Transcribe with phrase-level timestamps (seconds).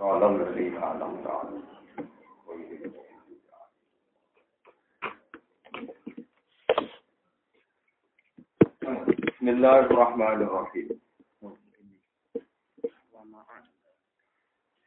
[0.00, 1.20] Kalau lebih alam.
[8.80, 10.88] Bismillahirrahmanirrahim.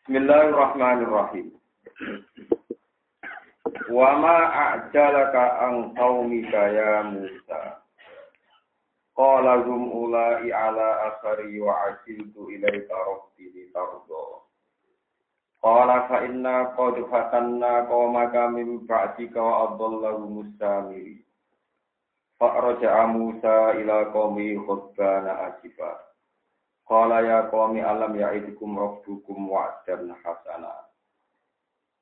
[0.02, 1.48] Bismillahirrahmanirrahim.
[3.93, 7.85] Wa ma a'jalaka an qaumika ya Musa.
[9.13, 14.43] Qala zum ulai ala asari wa asiltu ilaika rabbi litardah.
[15.63, 21.23] Qala fa inna qad fatanna qaumaka min ba'dika wa adallahu mustamiri.
[22.35, 26.03] Fa raja'a Musa ila qaumi khutbana asifa.
[26.84, 30.84] Qala ya qaumi alam ya'idukum rabbukum wa'dan hasana.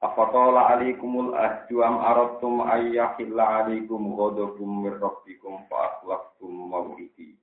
[0.02, 7.38] Afatala alaikumul ahdu am aradtum ayyahilla alaikum ghadabum min rabbikum fa akhlaftum maw'idi.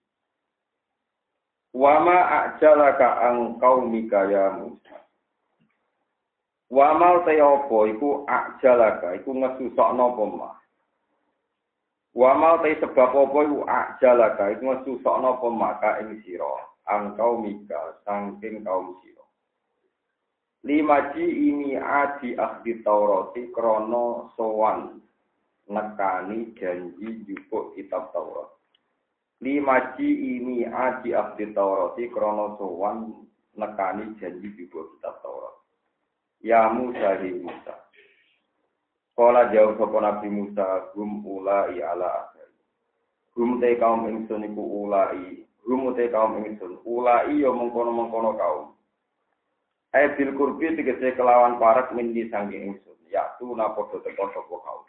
[1.78, 4.98] Wa ma a'jalaka an qaumika ya Musa.
[6.68, 10.56] Wa mal te apa iku ajalaka iku ngesusokno apa mah.
[12.12, 17.96] Wa mal te sebab apa iku ajalaka iku ngesusokno apa maka ing sira angkau mika
[18.04, 19.24] sangking kaum sira.
[20.66, 25.00] Limaji ini adi ahdi Taurati krono sowan
[25.72, 28.50] nekani janji jupuk kitab Taurat.
[29.38, 33.24] Limaji ini adi ahdi Taurati krono sowan
[33.56, 35.37] nekani janji jupuk kitab Taurat.
[36.38, 37.74] Ya Musa di Musa.
[39.18, 42.46] Kala jauh sapa Nabi Musa gum ulai ala akhir.
[43.34, 48.66] Gum te kaum ingsun iku ulai, gum te kaum ingsun ulai yo mengkono-mengkono kaum.
[49.90, 52.98] Eh bil kurbi tegese kelawan parak mindi sangge ingsun.
[53.10, 54.86] Ya tu napa teko sapa kaum.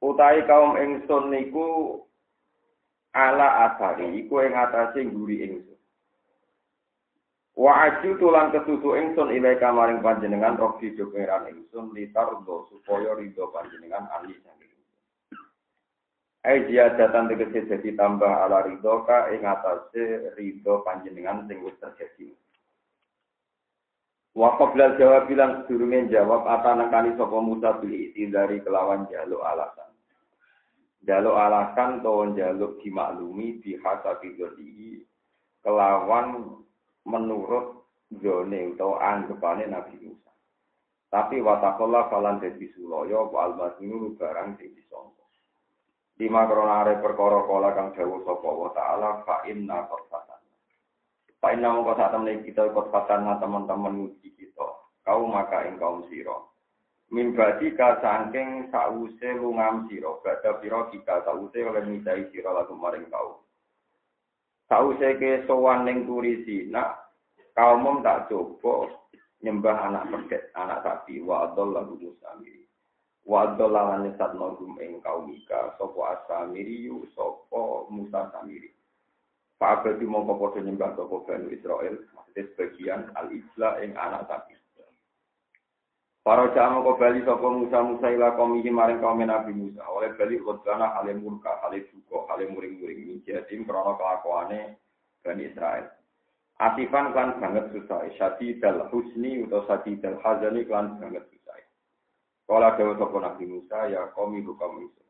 [0.00, 2.00] Utai kaum ingsun niku
[3.12, 5.77] ala asari iku ing atase nguri ingsun.
[7.58, 14.06] Wa aju tulang kesusu ingsun ilai kamaring panjenengan rogi jogeran ingsun litardo supaya ridho panjenengan
[14.14, 14.70] ali saking
[16.46, 20.30] Ai datang tegese jadi tambah ala ridho ka ing atase
[20.86, 22.30] panjenengan sing terjadi.
[24.38, 29.90] Wa qabla jawab bilang sedurunge jawab atanakani sapa Musa bil dari kelawan jaluk alasan.
[31.02, 34.38] Jaluk alasan to jaluk dimaklumi bihasabi
[35.66, 36.62] kelawan
[37.08, 37.88] menurut
[38.20, 40.32] zone atau anggapane Nabi Musa.
[41.08, 45.24] Tapi watakola falan dadi suloyo wa almasinu barang sing disangka.
[46.20, 50.40] Lima kronare perkara kala kang dawuh sapa wa taala fa inna qafatan.
[51.40, 54.68] Fa inna mongko temne kita qafatan teman-teman nguji kita.
[55.00, 56.36] Kau maka ing kaum sira.
[57.08, 63.08] Mimbadi ka saking sause lungam sira, badha pira kita sause oleh midai sira lagu maring
[63.08, 63.47] kau.
[64.68, 66.92] Sause ke sowan ning turi sina,
[67.56, 68.92] kaum tak coba
[69.40, 72.68] nyembah anak pedet, anak sapi, wa adallahu musamiri.
[73.24, 78.68] Wa adallahu anisat nogum ing kaumika, sopo asamiri yu, sopo musa samiri.
[79.58, 84.58] Pak Abadi mongko podo nyembah sopo Banu Israel, maksudnya sebagian al-Isla ing anak sapi.
[86.28, 89.80] Para jamaah kau bali sopo Musa Musa ila kaumihi maring kaum Nabi Musa.
[89.88, 94.80] Oleh bali khutbana hale murka, hale duka, hale muring-muring minjadim krono kelakuane
[95.20, 95.92] Bani Israel.
[96.58, 98.08] Asifan kan banget susah.
[98.16, 101.60] Syati dal husni atau syati dal hazani kan banget susah.
[102.48, 105.04] Kala dawa sapa Nabi Musa ya kami buka Musa.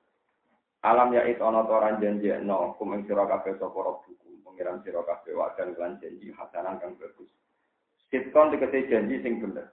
[0.83, 5.39] Alam ya it janji no kum ing sira kabeh sapa rabbukum pengiran sira kabeh
[5.79, 7.31] lan janji hasanan kang bagus.
[8.11, 9.71] Sitkon dikete janji sing bener.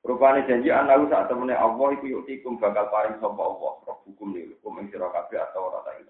[0.00, 4.80] Rupane janji anahu saat temene Allah iku yutikum bakal paring sapa Allah hukum niku kum
[4.80, 6.08] ing sira kabeh atau ora ta ing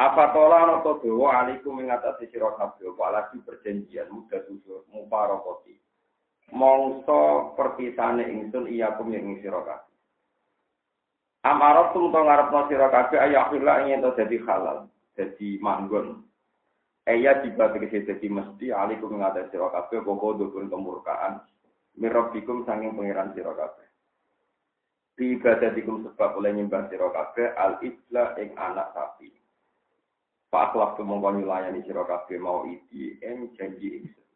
[0.00, 4.84] Apa tola ana to dewa alikum ing atase sira kabeh apa lagi perjanjian muda susur
[4.92, 5.80] muparokoti.
[6.52, 9.96] Mongso perpisane ingsun iya kum ing sira kabeh.
[11.48, 16.20] Amarat tum to ngarepno sira kabeh ayahillah ing to dadi halal, dadi manggon.
[17.08, 21.40] Eya tiba tegese dadi mesti alikum ing atase sira kabeh dukun kemurkaan
[22.00, 23.88] mirabbikum sanging pangeran sira kabeh.
[25.14, 29.28] Di ibadatikum sebab oleh nyembah sira kabeh al ibla ing anak sapi.
[30.50, 34.28] Pak akhlak tu nyulayani sira kabeh mau iki ing janji ingsun.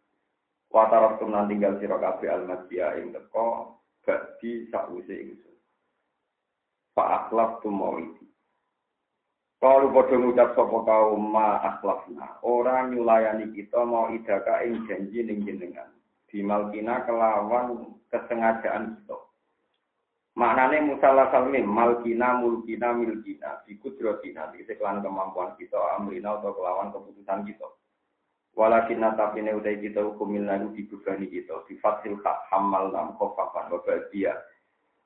[0.68, 5.56] Wa taraktum nan tinggal sira kabeh al masya ing teko bagi sakwise ingsun.
[6.92, 8.28] Pak akhlak tu mau iki.
[9.64, 15.40] Kalau padha ngucap sapa kaum ma akhlafna, orang nyulayani kita mau idaka ing janji ning
[15.40, 15.93] jenengan.
[16.34, 19.14] Bimalkina kelawan kesengajaan kita.
[20.34, 27.46] Maknane musalah salmim, malkina, mulkina, milkina, bikudrotina, di kelan kemampuan kita, amrina atau kelawan keputusan
[27.46, 27.70] kita.
[28.58, 33.70] Walakin tapi ne utai kita hukumil lalu dibebani kita, di fasil hak hamal nam khofafan
[33.70, 34.34] wa bahagia.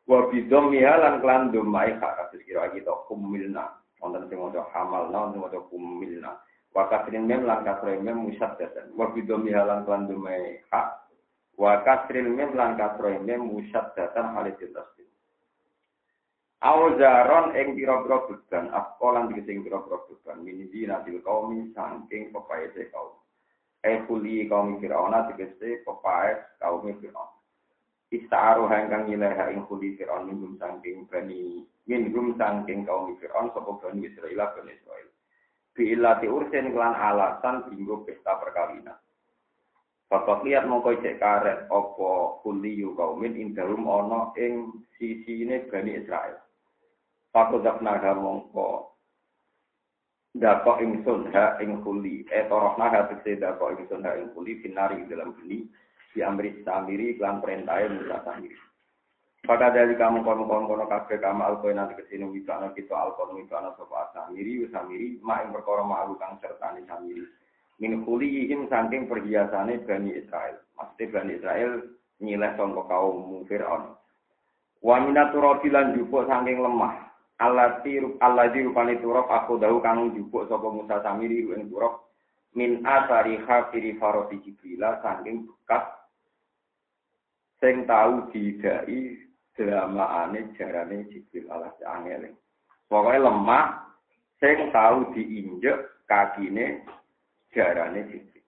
[0.09, 3.73] Wa bidom lan klan domai hak kasus kira kita humilna.
[4.01, 6.41] Wonten sing maca hamal wonten maca humilna.
[6.73, 8.97] Wa kasrin mem lan kasrin mem musaddatan.
[8.97, 11.08] Wa bidom lan domai hak.
[11.59, 15.11] Wa kasrin mem lan kasrin mem musaddatan halitin tasbih.
[16.63, 23.15] Auzaron ing pira-pira beban, akolan sing pira-pira beban, minidi nabil kaumi saking pepaese kaum.
[23.83, 27.31] Eh kuli kaum Fir'aun tegese pepaes kaum Fir'aun.
[28.11, 34.11] Ista'aru hangkang nyileha ing kuli Fir'aun minggum saking bani, minggum saking kaum Fir'aun sapa bani
[34.11, 35.09] Israel bani Israel.
[35.79, 38.99] Bi'illati ursin klan alasan binggo pesta perkawinan.
[40.09, 46.01] Bapak lihat mongko cek karet opo kuli yu kaumin indarum ono ing sisi ini bani
[46.01, 46.41] Israel.
[47.29, 48.97] Fakudak naga mongko
[50.33, 52.25] dako ingsun ha ing kuli.
[52.33, 55.69] Eh toroh naga tegese dako ingsun ha ing kuli finari dalam geni
[56.17, 58.57] di amri samiri klan perintah musa samiri
[59.47, 63.71] pada dari kamu kono kono kono kafe kamu alkoin nanti kesini wisana kita alkoin wisana
[63.79, 67.23] sopa samiri samiri ma ing perkara ma kang serta samiri
[67.79, 70.59] min kuli ihim saking perhiasane bani Israel.
[70.75, 71.73] Maksudnya bani Israel
[72.19, 73.95] nyileh songko kaum Fir'aun.
[74.83, 77.07] Wa minaturabi lan jupuk saking lemah.
[77.39, 82.03] Alati alladzi rupane turab aku dahu kang jupuk sapa Musa Samiri ing turab
[82.59, 85.87] min asari khafiri faroti jibrila saking bekas
[87.63, 89.23] sing tau didai
[89.59, 92.35] dramaane jarane Jibril alas angel.
[92.87, 93.87] Pokoke lemah
[94.39, 96.87] sing tau diinjek kakine
[97.53, 98.45] jarane Jibril.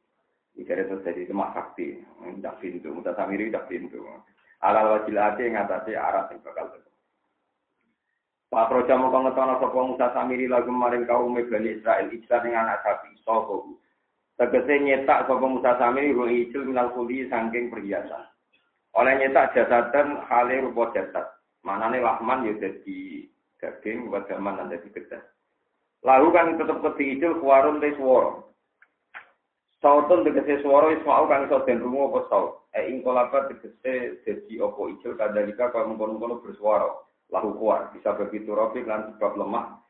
[0.59, 4.03] Iki terus jadi lemah sakti, ndak pintu, Musa Samiri ndak pintu.
[4.61, 6.91] Alal wajilate ngatasi arah sing bakal tetep.
[8.51, 12.83] Pak Proja mau ngetono sapa Musa Samiri lagu maring kaum Bani Israel iksan ing anak
[12.83, 13.63] sapi sapa
[14.37, 18.27] Tegese nyetak sapa Musa Samiri ru ijil minal kuli saking perhiasan.
[18.99, 21.31] Oleh nyetak jasadan hale rupa jasad.
[21.63, 23.31] Manane lahman ya dadi
[23.63, 25.23] daging wadaman lan dadi gedhe.
[26.03, 27.95] Lalu kan tetep keti ijil kuwarun te.
[29.81, 32.53] Sautun tegese swara isma'u kang iso den rungu apa saut.
[32.77, 36.89] E ing kolabat tegese dadi apa ijil kadalika kaya mengkono-kono bersuara
[37.33, 39.81] lahu kuat bisa begitu rofi lan sebab lemah.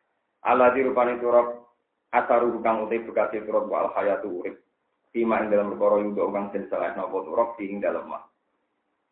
[0.47, 1.67] Ala dirupani turab
[2.15, 4.63] asaru kang utai bekasi turab wal hayatu urip.
[5.11, 8.31] Tima ing dalam perkara yang uga kang den salah napa turab ing dalam mah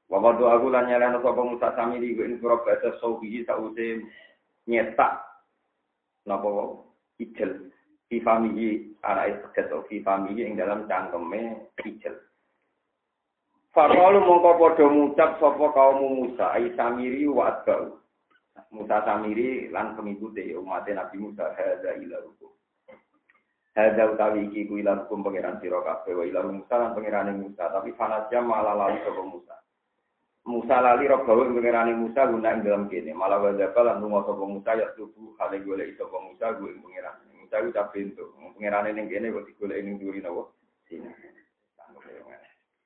[0.09, 0.89] wa wadu aku lan
[1.21, 4.01] sapa Musa samiri ing turab basa saubihi sause
[4.65, 5.21] nyetak
[6.25, 6.81] napa
[7.21, 7.69] ijel
[8.09, 12.17] fi famihi ana isqat fi famihi ing dalam cangkeme ijel
[13.77, 17.63] Fakalu mongko padha ngucap sapa kaum Musa ai samiri wa
[18.75, 22.51] Musa Samiri lan pengikuti umat Nabi Musa hadza ila hukum.
[23.79, 26.03] Hadza utawi iki ku ila hukum pangeran sira wa
[26.51, 29.57] Musa lan pangerane Musa tapi fanasya malah lali sapa Musa.
[30.49, 34.71] Musa lali robawe pangerane Musa guna ing dalam kene malah wa lan lunga sapa Musa
[34.75, 37.38] ya tubuh hale golek sapa Musa gue pangeran.
[37.49, 38.29] Ku tak pintu
[38.59, 40.51] pangerane ning kene kok digoleki ning duri napa
[40.91, 41.15] sini.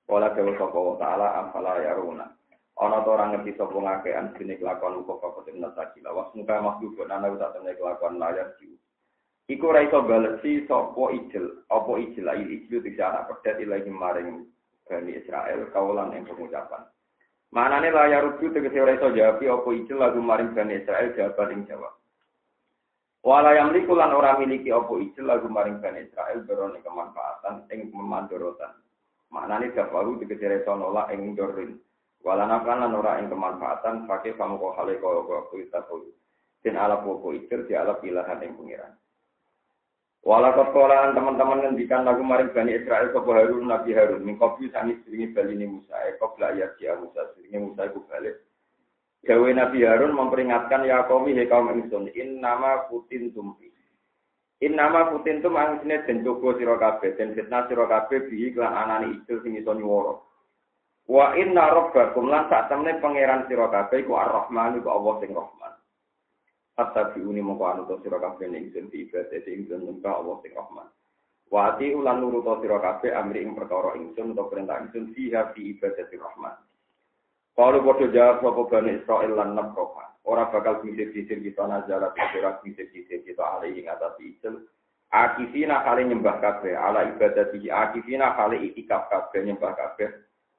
[0.04, 2.28] Pola dewa sapa taala afala yaruna.
[2.76, 7.00] ana to ora ngerti sapa ngakean dene kelakuan kok kok temen sakila was muka makhluk
[7.09, 8.76] ana uta temen kelakuan layar jiwa.
[9.49, 14.45] Iku ora iso balesi sapa ijil apa ijil ail ijil bisa anak pedet ilahi maring
[14.85, 16.85] Bani Israel kaulan yang pengucapan.
[17.49, 21.16] Manane layar rujuk tegese ora iso jawab apa ijil lagu maring Bani Israel?
[21.16, 22.01] Jawaban ing jawab
[23.22, 28.74] Wala yang lan ora miliki apa ijil lagu maring Bani Israel berone kemanfaatan ing memandorotan.
[29.30, 31.78] Maknane dafaru tegese reso nolak ing dorin.
[32.26, 35.80] Wala nafkan lan ora ing kemanfaatan pakai kamu kok hale kok kok kita.
[36.66, 38.92] Den ala poko ikir di ala pilihan yang pengiran.
[40.22, 44.98] Wala kotolan teman-teman ngendikan lagu maring Bani Israel sapa Harun Nabi Harun min kopi sangis
[45.02, 48.38] bali balini Musa e kopla ya Musa seringi Musa iku balik.
[49.22, 53.70] Gawe Nabi Harun memperingatkan ya kaum he kaum ingsun in nama putin tumpi.
[54.58, 58.74] In nama putin tum angsine den jogo sira kabeh den fitnah sira kabeh bi iklan
[58.74, 60.18] anani itu sing iso nyuwara.
[61.06, 65.72] Wa inna rabbakum lan sak temne pangeran sira kabeh iku Ar-Rahman iku Allah sing Rahman.
[66.74, 70.50] Hatta biuni mongko anu to sira kabeh ning ingsun di ibadah ingsun nyembah Allah sing
[70.50, 70.88] Rahman.
[71.46, 75.78] Wa ati ulan nurut sira kabeh amri ing perkara ingsun utawa perintah ingsun fiha fi
[75.78, 76.71] ibadah Rahman.
[77.52, 80.09] Kalau bodoh jawab sapa Bani Israel lan nabroka.
[80.25, 84.64] Ora bakal bisir-bisir kita nazarat ora bisir-bisir kita alih ing atas Israel.
[85.12, 90.09] Akifina kali nyembah kabeh ala ibadah di akifina kali itikaf kabeh nyembah kabeh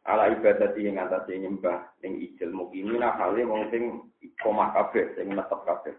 [0.06, 4.14] ala ibadah yang atas nyembah ning ijil mukimina kali wong sing
[4.46, 5.98] komah kabeh sing netep kabeh.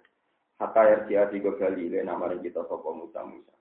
[0.62, 3.54] Hatta yarji'a tiga kali le namanya kita sapa Musa Musa.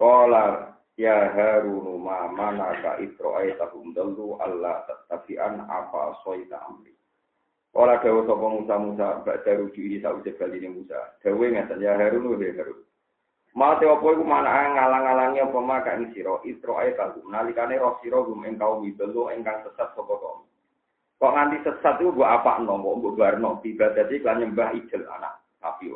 [0.00, 2.96] Kala Ya Harun ma mana ka
[3.60, 6.96] tahum dalu Allah tatafian apa soita amri.
[7.76, 11.20] Ora dawa sapa Musa Musa bak daru diri sausé bali Musa.
[11.20, 12.80] Dawe ngeten ya Harun ya Harun.
[13.52, 18.56] Mate apa iku mana ngalang-alangi apa maka ing sira tahum nalikane roh sira gum ing
[18.56, 20.48] kaum dalu ingkang sesat sapa kaum.
[21.20, 25.92] Kok nganti sesat iku mbok apakno mbok barno ibadati kan nyembah ijel anak api.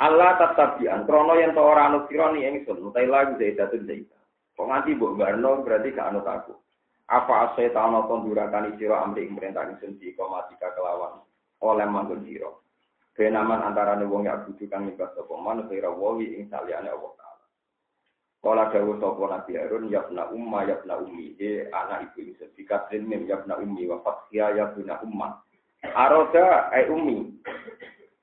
[0.00, 4.16] Allah tatabian, krono yang to ora anut sira ni ingsun, utai lagu zaidatun zaita.
[4.56, 6.56] Kok nganti mbok barno berarti gak anut aku.
[7.04, 11.20] Apa asai ta'ana kon durakani sira amri perintah ingsun di komatika kelawan
[11.60, 12.48] oleh manggon sira.
[13.12, 17.44] Benaman antarane wong ya kudu kang nyembah sapa man kira wawi ing saliyane Allah taala.
[18.40, 23.28] Kala dawuh sapa Nabi Harun yabna umma yabna ummi e anak ibu ingsun dikatrin mim
[23.28, 25.36] yabna ummi wa fathiya yabna umma.
[25.92, 27.36] Aroda ai ummi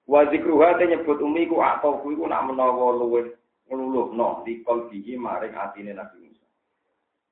[0.08, 3.28] Wa zikruha te nyebut umi ku atau ku iku nak menawa luwih
[3.68, 6.48] ngluluhno di kalbihi maring atine Nabi Musa.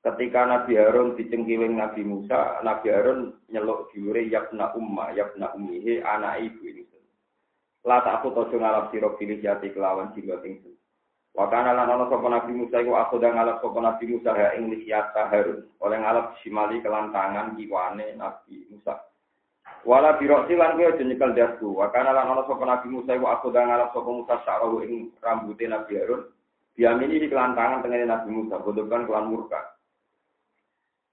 [0.03, 6.43] Ketika Nabi Harun dicengkiwing Nabi Musa, Nabi Harun nyeluk diure yakna umma, yakna ummihi anak
[6.43, 6.83] ibu ini.
[7.85, 10.73] La tak aku tojo ngalap siro pilih jati kelawan jiwa ingsun.
[11.37, 14.73] Wakana lan ana sapa Nabi Musa iku aku dah ngalap sapa Nabi Musa ha ing
[14.73, 15.69] lihyata Harun.
[15.79, 18.99] Oleh ngalap simali kelantangan kiwane Nabi Musa.
[19.85, 21.77] Wala biro silan kowe aja nyekel dasku.
[21.77, 25.13] Wa kana lan ana sapa Nabi Musa iku aku dah ngalap sapa Musa sa'rahu ing
[25.21, 26.25] rambuté Nabi Harun.
[26.73, 29.61] Diamini di kelantangan tengene Nabi Musa, bodokan kelan murka.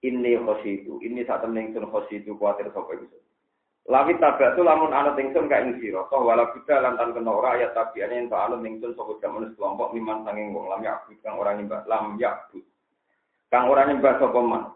[0.03, 3.19] Ini khositu, ini saat temen ingsun khositu kuatir sapa iku.
[3.87, 7.55] Lawi tabak tu lamun ana ingsun ka ing sira, toh wala kita lantan kena ora
[7.55, 11.55] ayat tabiane ento ana ingsun sapa jaman kelompok miman sanging wong lam yakut kang ora
[11.55, 12.67] nyembah lam yakut.
[13.53, 14.75] Kang ora nyembah sapa man.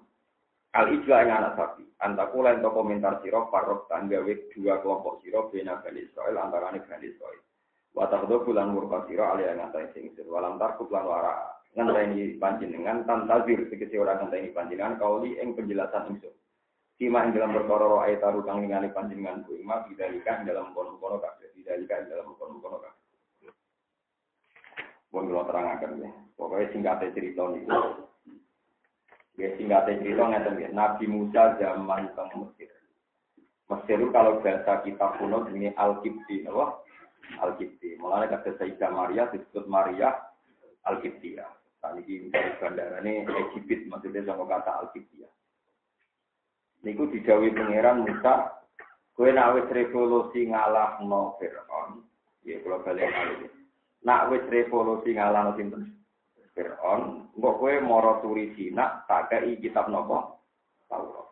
[0.77, 1.89] Al ijla yang anak sapi.
[2.05, 7.09] Antaku lain to komentar siro farok tanggawe dua kelompok siro bena Bani Israel antarane Bani
[7.09, 7.41] Israel.
[7.97, 10.29] Watakdo bulan murka siro alia ngatai singsir.
[10.29, 11.33] Walam tarkub lan wara
[11.73, 16.37] ngenteni panjenengan tantazir sekesi orang ngenteni panjenengan kauli ing penjelasan ingsun.
[17.01, 21.17] Sima ing dalam perkara ayat taru kang ningali panjenengan ku ima bidalika ing dalam kono-kono
[21.25, 21.57] kabeh.
[21.57, 23.05] Bidalika ing dalam kono-kono kabeh.
[25.09, 26.13] Mohon kula terangaken ya.
[26.37, 27.73] Pokoknya singkatnya cerita niku.
[29.37, 30.69] Ya singkatnya cerita ngeten ya.
[30.73, 32.73] Nabi Musa zaman teng Mesir.
[33.69, 36.81] Mesir itu kalau bahasa kitab kuno ini Al-Kibti, apa?
[37.45, 38.01] Al-Kibti.
[38.01, 40.17] Mulanya kata Sayyidah Maria disebut Maria
[40.89, 41.45] Al-Kibti ya.
[41.85, 43.29] Tadi ini bandara ini
[43.61, 45.31] Egypt, maksudnya sama kata Al-Kibti ya.
[46.81, 48.65] Niku dijawi pangeran Musa,
[49.13, 52.07] kue nak wis revolusi ngalah no Fir'aun.
[52.47, 53.51] Ya kalau balik kali.
[54.07, 55.97] Nak wis revolusi ngalah no sinten
[56.57, 60.41] Fir'aun, mbok kowe mara turi Cina, tak kei kitab nopo?
[60.89, 61.29] Taurat.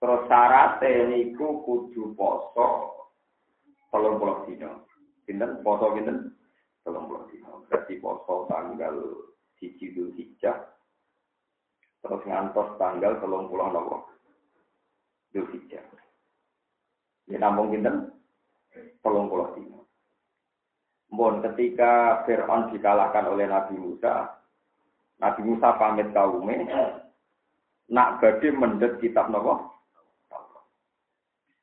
[0.00, 2.96] Terus syaratnya niku kudu poso
[3.92, 4.88] telung puluh dino.
[5.28, 6.32] Pinten poso pinten?
[6.80, 7.68] Telung puluh dino.
[7.68, 8.96] Berarti poso tanggal
[9.60, 10.56] siji dul hijjah.
[12.00, 14.08] Terus ngantos tanggal telung puluh nopo?
[15.36, 15.84] Dul hijjah.
[17.28, 18.16] Ya nampung pinten?
[19.04, 19.79] Telung puluh dino.
[21.10, 24.30] Mohon ketika Fir'aun dikalahkan oleh Nabi Musa,
[25.18, 26.70] Nabi Musa pamit kaume,
[27.90, 29.74] nak badhe mendet kitab nopo?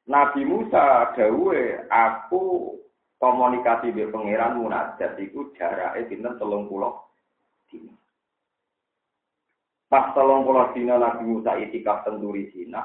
[0.07, 2.75] Nabi Musa dawe aku
[3.19, 6.67] komunikasi be pangeran munajat iku jarake pinten 30
[7.71, 7.95] dina.
[9.87, 12.83] Pas 30 dina Nabi Musa itikaf tenturi Cina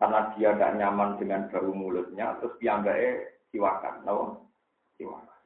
[0.00, 4.24] karena dia gak nyaman dengan bau mulutnya terus piyambake siwakan, nopo?
[5.00, 5.37] Siwakan.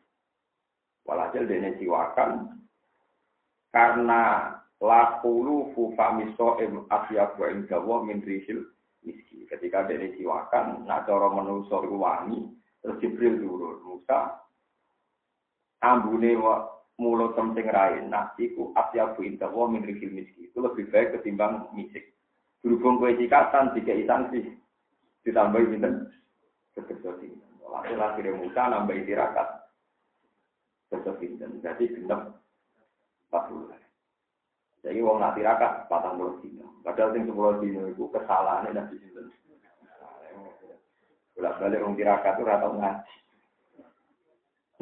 [1.03, 2.63] Walhasil dene siwakan
[3.75, 8.67] karena lakulu fufamiso em asyabu dawa min rihil
[9.03, 9.47] miski.
[9.51, 12.47] Ketika dene siwakan, nak cara menungso wangi,
[12.83, 13.83] terus Jibril turun.
[13.83, 14.43] Musa
[15.83, 16.39] ambune
[16.99, 18.11] mulut temting rain.
[18.11, 20.51] Nah, iku asyabu dawa min rihil miski.
[20.51, 22.15] Itu lebih baik ketimbang misik.
[22.63, 24.55] Berhubung kue cikatan, tiga sih
[25.23, 26.11] Ditambahi pinten?
[26.75, 27.39] Sebesar ini.
[27.63, 29.62] Walhasil akhirnya Musa nambah tirakat.
[30.93, 31.65] Tetap pinten.
[31.65, 32.37] Jadi genep
[33.33, 33.73] 40.
[34.85, 36.67] Jadi wong nak tirakat 40 dino.
[36.85, 39.31] Padahal sing sepuluh dino itu kesalahan nabi sinten.
[41.33, 43.15] Bolak balik wong tirakat itu rata ngaji.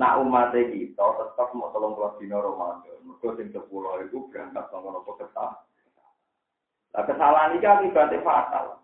[0.01, 2.99] Nah umat kita tetap mau tolong kelas dino Ramadan.
[3.05, 5.63] Mereka sing sepuluh itu berangkat sama nopo kesal.
[6.91, 8.81] Nah kesalahan ini akibatnya fatal.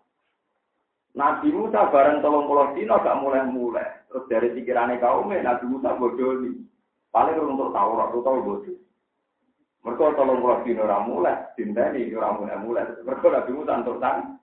[1.17, 4.05] Nabi Musa bareng tolong pulau dino gak mulai-mulai.
[4.05, 6.53] Terus dari pikirannya kaumnya Nabi Musa bodoh nih.
[7.11, 8.77] Paling untuk tahu, aku tahu bodoh.
[9.87, 12.85] Mereka tolong pulau dino mulai, cinta ini orang mulai mulai.
[13.07, 14.35] Mereka Nabi Musa untuk tang.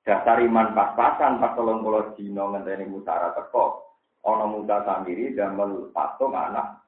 [0.00, 3.92] Dasar iman pas-pasan pas tolong pulau dino ngenteni Musa teko.
[4.24, 5.60] Ono Musa sendiri dan
[5.92, 6.80] patung anak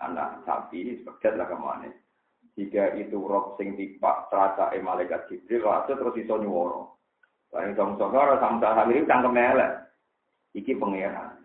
[0.00, 1.90] anak sapi sebagai lah ke mana.
[2.56, 6.98] Jika itu roh sing tipak terasa malaikat Jibril, lalu terus iso nyuworo.
[7.48, 9.72] Bareng dong sokoro sampai hamil cangkem elek.
[10.52, 11.38] Iki pangeran.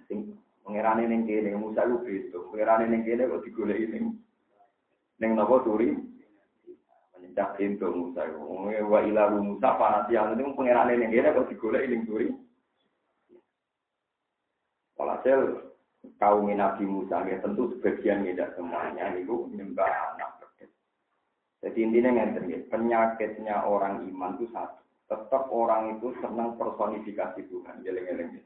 [0.64, 2.40] Pangeran ini kene Musa lu itu.
[2.50, 4.06] Pangeran ini kene kok digoleki ning
[5.20, 5.92] ning napa turi.
[7.14, 8.24] Menyedak pintu Musa.
[8.88, 9.70] Wa ila Musa
[10.10, 12.28] yang itu pangeran ini kene kok digoleki ning turi.
[14.96, 15.40] Walhasil
[16.20, 20.32] kaum Nabi Musa ya tentu sebagian tidak semuanya itu menyembah anak
[21.64, 27.86] Jadi intinya ngerti penyakitnya orang iman itu satu tetap orang itu senang personifikasi Tuhan.
[27.86, 28.42] Geleng-geleng.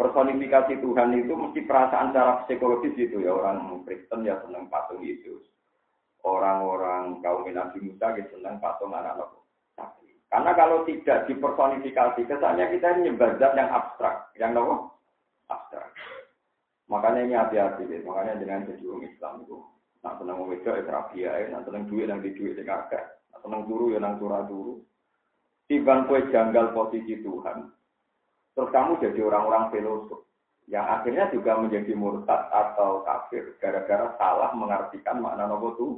[0.00, 5.44] Personifikasi Tuhan itu mesti perasaan secara psikologis itu ya orang Kristen ya senang patung Yesus.
[6.24, 9.28] Orang-orang kaum Nabi Musa ya senang patung anak-anak
[9.76, 10.08] sapi.
[10.32, 14.88] Karena kalau tidak dipersonifikasi, kesannya kita ini nyembah yang abstrak, yang apa?
[15.52, 15.92] Abstrak.
[16.88, 18.00] Makanya ini hati-hati deh.
[18.00, 19.60] Makanya dengan orang Islam itu,
[20.00, 23.40] nak senang wedok ya terapi ya, nak senang duit yang di duit yang agak, nak
[23.44, 24.80] senang turu ya nang turah turu.
[25.68, 27.79] Timbang kue janggal posisi Tuhan.
[28.60, 30.20] Terus kamu jadi orang-orang filosof.
[30.68, 33.56] Yang akhirnya juga menjadi murtad atau kafir.
[33.56, 35.88] Gara-gara salah mengartikan makna nopo itu.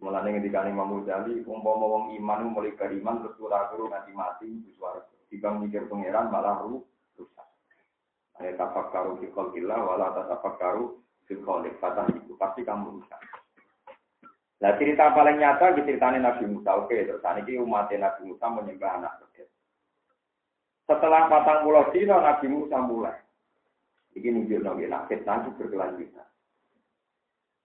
[0.00, 4.48] Mulanya ketika Imam Ghazali, umpama wong iman mulai beriman terus kurang guru nanti mati
[4.80, 5.04] suara.
[5.28, 7.48] Timbang mikir pangeran malah rusak.
[8.40, 11.76] Ayat tapak karu fi qalbillah wala tapak karu fi khaliq.
[12.16, 13.20] itu pasti kamu rusak.
[14.64, 16.80] Nah cerita paling nyata di Nabi Musa.
[16.80, 19.25] Oke, terus ini umat Nabi Musa menyembah anak.
[20.86, 23.18] Setelah patang pulau dino Nabi Musa mulai.
[24.16, 26.24] Ini nunjuk nabi nakit nanti berkelanjutan.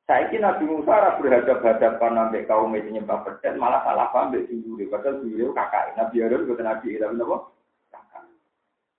[0.04, 4.44] Saya kira Nabi Musa harus berhadapan-hadapan sampai kaum itu nyembah pedet, malah salah paham dari
[4.52, 4.92] sendiri.
[4.92, 5.24] Padahal
[5.56, 5.96] kakak.
[5.96, 7.38] Nabi Harun bukan Nabi tapi apa?
[7.96, 8.24] Kakak.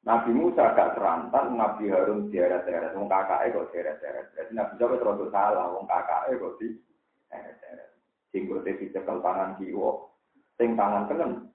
[0.09, 2.97] Nabi Musa agak serantan, Nabi Harun tiara-tiara.
[2.97, 4.21] Wong kakaknya kok tiara-tiara.
[4.33, 6.69] Jadi Nabi Musa terus salah, wong kakaknya kok di
[8.33, 10.09] Sing kote dicekel tangan kiwa,
[10.57, 11.53] sing tangan kanan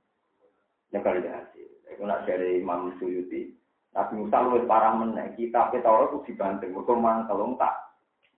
[0.93, 1.65] nyekel dasi.
[1.93, 3.53] Iku nak dari Imam Suyuti.
[3.95, 5.33] Nabi Musa luwih parah meneh.
[5.33, 6.75] Kita pe Taurat ku dibanting.
[6.75, 7.73] Mergo mangkel tak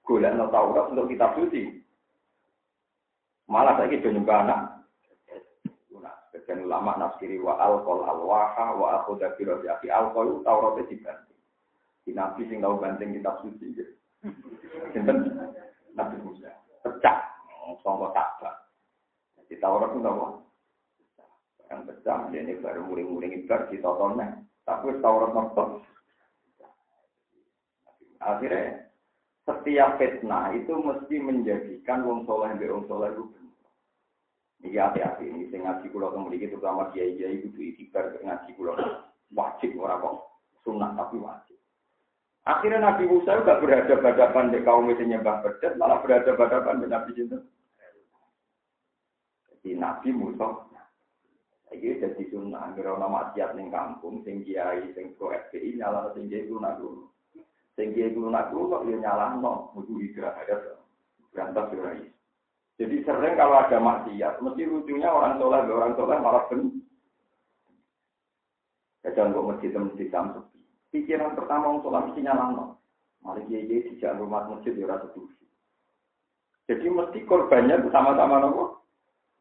[0.06, 1.82] golek no Taurat untuk kitab suci.
[3.50, 4.62] Malah saiki do nyembah anak.
[5.98, 11.42] Nah, sebagian ulama nafsiri wa alqol alwaha wa akhudha bi rafi'i alqol Taurat dibanting.
[12.06, 13.74] Di Nabi sing tau banting kitab suci.
[14.94, 15.18] Sinten?
[15.98, 16.54] Nabi Musa.
[16.86, 17.30] Pecah
[17.84, 18.56] sangka takbak.
[19.38, 20.28] Jadi Taurat itu apa?
[21.70, 24.42] Yang pecah, ini baru muring-muring ibar di totonnya.
[24.66, 25.86] Tapi Taurat nopo.
[28.20, 28.90] Akhirnya
[29.48, 33.26] setiap fitnah itu mesti menjadikan wong soleh be wong soleh itu
[34.60, 38.76] Ini hati-hati ini sing ngaji kula kemudian terutama kiai-kiai kudu ikhtiar ngaji kula
[39.32, 40.36] wajib ora kok
[40.68, 41.56] sunnah tapi wajib.
[42.44, 47.40] Akhirnya Nabi Musa juga berhadapan-hadapan di kaum itu nyembah bedet, malah berhadapan-hadapan dengan Nabi Cinta
[49.64, 50.69] di Nabi Musa.
[51.70, 56.26] Iki jadi sunnah, kira nama maksiat ning kampung, sing kiai, sing pro FPI nyala sing
[56.26, 57.06] kiai lunak dulu.
[57.78, 60.82] Sing kiai lunak dulu kok dia nyala no, mutu hijrah ada
[61.30, 62.02] berantas surai.
[62.82, 66.82] Jadi sering kalau ada maksiat, mesti lucunya orang soleh, orang soleh malah ben.
[69.06, 70.60] Kadang kok masjid masjid jam sepi.
[70.90, 72.66] Pikiran pertama orang soleh mesti nyala no.
[73.22, 75.06] Malah kiai kiai di rumah masjid ya rasa
[76.66, 78.80] Jadi mesti korbannya sama-sama nopo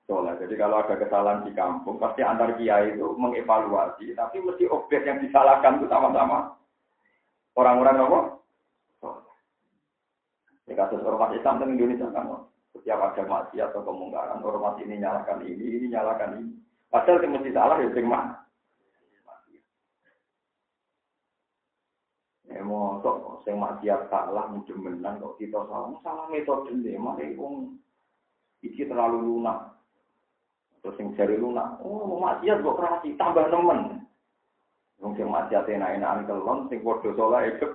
[0.08, 0.34] soleh.
[0.40, 5.20] Jadi kalau ada kesalahan di kampung, pasti antar kiai itu mengevaluasi, tapi mesti objek yang
[5.20, 6.56] disalahkan itu sama-sama
[7.52, 8.20] orang-orang apa?
[10.64, 15.44] Di kasus ormas Islam di Indonesia kan, setiap ada maksiat atau kemungkaran, ormas ini nyalakan
[15.44, 16.52] ini, ini nyalakan ini.
[16.88, 18.48] Padahal yang mesti salah ya sing mana?
[22.48, 22.96] Ya mau
[23.44, 26.96] sing maksiat salah mungkin menang kok kita salah, salah metode ini,
[27.36, 27.76] wong
[28.64, 29.77] iki terlalu lunak.
[30.78, 34.06] Terus yang jari lunak, oh maksiat kok kerasi, tambah nemen.
[34.98, 37.68] Wong sing maksiat enak-enakan kelon, sing podo sholat itu.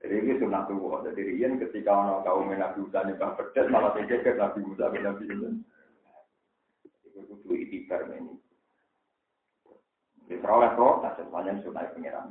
[0.00, 1.02] Jadi Jadi sunat tua.
[1.02, 5.24] Jadi rian ketika orang kaum Nabi Musa nyembah pedas malah ke Nabi Musa bin Nabi
[5.26, 5.48] Musa.
[7.02, 8.38] Itu kudu itibar ini.
[10.30, 12.30] Di oleh protes semuanya sunat pengiran.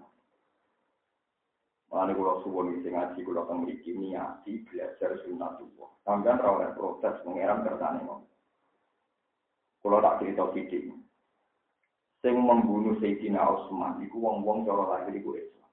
[1.90, 5.88] Mulane kula suwun sing ngaji kula teng mriki niati belajar sunat tua.
[6.06, 8.26] Sampeyan ora oleh protes pengiran kersane ngono.
[9.80, 10.90] Kula tak cerita sithik.
[12.26, 15.70] Sing membunuh Sayyidina Utsman iku wong-wong cara lahir iku Islam.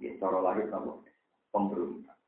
[0.00, 1.04] Ya, cara lahir napa?
[1.52, 2.18] pemberontak.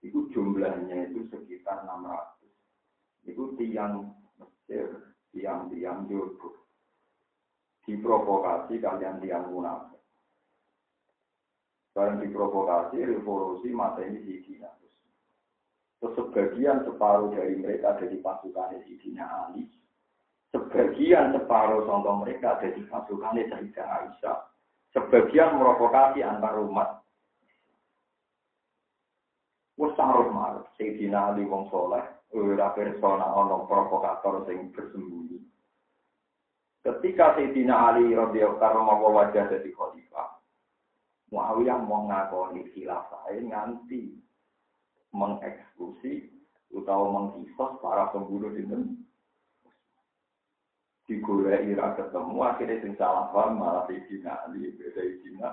[0.00, 3.28] Itu jumlahnya itu sekitar 600.
[3.28, 6.56] Itu tiang Mesir, tiang-tiang Jorgo.
[7.84, 9.99] Diprovokasi kalian tiang munafik.
[11.90, 14.70] Barang diprovokasi, revolusi masa ini Sidina.
[16.00, 19.66] Terus sebagian separuh dari mereka ada di pasukan Sidina Ali.
[20.54, 24.38] Sebagian separuh contoh mereka ada di pasukan Sayyidah Aisyah.
[24.90, 27.00] Sebagian merovokasi antar umat
[29.80, 32.04] Wes marut, Sayyidina Ali wong soleh,
[32.36, 35.40] ora persona ono provokator sing bersembunyi.
[36.84, 40.29] Ketika Sayyidina Ali radhiyallahu anhu wajah dadi khalifah,
[41.30, 44.18] Muawiyah mau ngakoni khilafah nganti
[45.14, 46.26] mengeksekusi
[46.74, 49.06] utawa mengkisos para pembunuh dinten
[51.10, 55.50] digoleki ira ketemu akhirnya sing salah paham malah Ali beda Sayyidina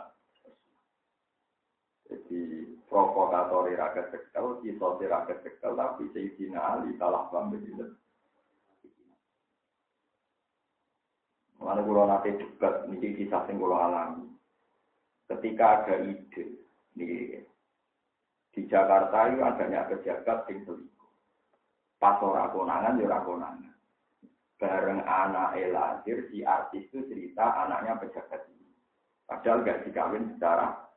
[2.08, 2.40] jadi
[2.88, 7.84] provokator rakyat sekel, kisah rakyat sekel, tapi Sayyidina Ali salah paham begitu.
[11.60, 14.37] Mana kulo nate debat, ini kisah yang kulo alami.
[15.28, 16.46] Ketika ada ide,
[16.96, 17.44] nih,
[18.56, 21.12] di Jakarta itu adanya pejabat yang selingkuh.
[22.00, 23.76] Pas ora konangan, ya ora konangan.
[24.58, 28.74] Bareng anak lahir, si artis itu cerita anaknya pejabat ini.
[29.28, 30.88] Padahal gak dikawin secara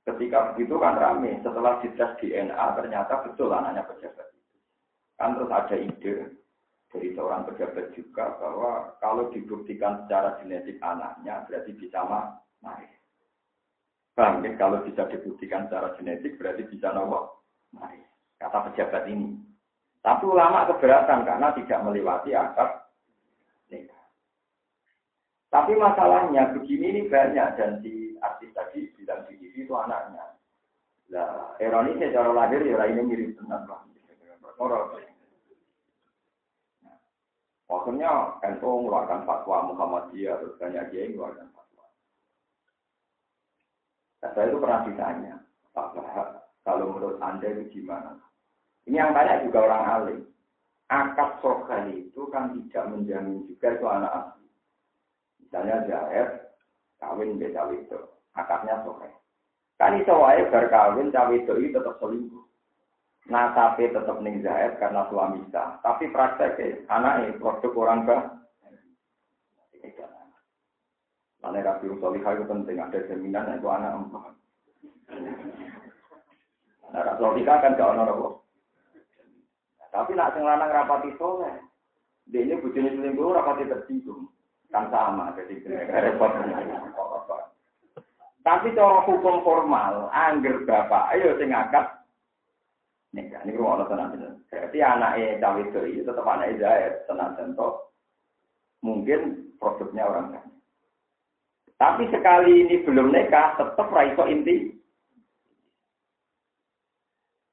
[0.00, 4.58] Ketika begitu kan rame, setelah dites DNA ternyata betul anaknya pejabat itu.
[5.14, 6.39] Kan terus ada ide
[6.90, 12.02] dari seorang pejabat juga bahwa kalau dibuktikan secara genetik anaknya berarti bisa
[12.66, 12.90] naik.
[14.18, 14.50] Bang, ya?
[14.58, 18.02] kalau bisa dibuktikan secara genetik berarti bisa nopo naik.
[18.42, 19.38] Kata pejabat ini.
[20.02, 22.32] Tapi ulama keberatan karena tidak melewati
[23.70, 24.04] nikah.
[25.52, 30.24] Tapi masalahnya begini ini banyak dan di artis tadi bilang di itu anaknya.
[31.10, 33.82] Nah, ironi secara lahir ya ini mirip benar lah.
[37.70, 41.86] Maksudnya NU mengeluarkan fatwa Muhammadiyah terus banyak dia mengeluarkan fatwa.
[44.20, 45.34] Nah, saya itu pernah ditanya,
[45.70, 45.94] Pak
[46.66, 48.20] kalau menurut Anda itu gimana?
[48.84, 50.20] Ini yang tanya juga orang alim.
[50.90, 54.48] Akad sokan itu kan tidak menjamin juga itu anak asli.
[55.38, 56.28] Misalnya Jair
[56.98, 57.98] kawin beda itu
[58.34, 59.14] akadnya sore.
[59.78, 62.49] Kan iso wae bar kawin cawe itu tetap selingkuh.
[63.30, 65.78] Tapi tetap ning Zaid karena suami sah.
[65.86, 68.22] Tapi prakteknya anaknya produk orang bah.
[71.40, 74.32] Mana rapi solihah itu penting ada jaminan itu anak empat.
[76.90, 78.28] Nah, rapi solihah kan gak ono apa.
[79.90, 81.54] Tapi nak sing lanang rapati soleh.
[82.30, 84.30] Dia ini bujuni selingkuh rapati tersinggung.
[84.70, 86.30] Kan sama, jadi repot.
[88.40, 91.99] Tapi cara hukum formal, angger bapak, ayo sing akad
[93.14, 93.42] nikah.
[93.42, 94.32] Ini rumah tenang bener.
[94.50, 97.72] Berarti anaknya cawe itu tetap anak Zaid, tenang contoh.
[98.80, 100.50] Mungkin produknya orang lain.
[101.76, 104.72] Tapi sekali ini belum nikah, tetap raiso inti.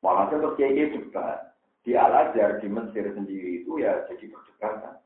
[0.04, 5.00] Walhasil terus kiai juga di Al di Mesir sendiri itu ya jadi perdebatan.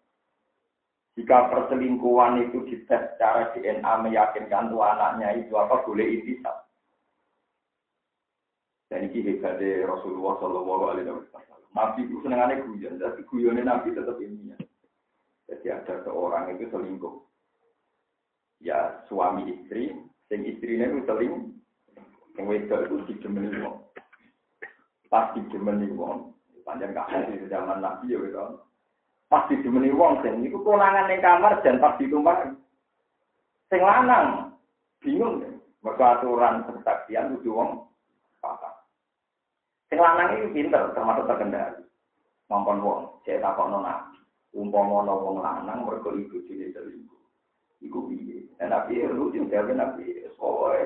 [1.17, 6.70] Jika perselingkuhan itu dites secara DNA meyakinkan tuh anaknya itu apa boleh intisab.
[8.91, 11.59] Dan ini hebatnya Rasulullah Shallallahu Alaihi Wasallam.
[11.71, 14.51] Nabi itu senengannya guyon, tapi guyonnya Nabi tetap ini.
[15.47, 17.15] Jadi ada seorang itu selingkuh.
[18.59, 19.95] Ya suami istri,
[20.27, 21.35] yang istrinya itu seling,
[22.35, 23.79] yang wedok itu dijemeni wong.
[25.07, 26.35] Pas dijemeni wong,
[26.67, 28.59] panjang kasih di zaman Nabi ya gitu.
[29.31, 32.51] Pas didemeni wong sing niku konangan ning kamar dan pas ditumpah
[33.71, 34.51] sing lanang
[34.99, 35.39] bingung.
[35.79, 37.90] Mergo aturan persaksian kudu wong.
[39.91, 41.83] Sing lanang iki pinter termasuk terkendali.
[42.47, 44.23] Mampun wong, cek takokno nabi.
[44.55, 47.19] Umpama ana wong lanang mergo ibu jine selingkuh.
[47.83, 48.47] Iku piye?
[48.63, 50.31] Nabi lucu jawab nabi.
[50.39, 50.79] Soe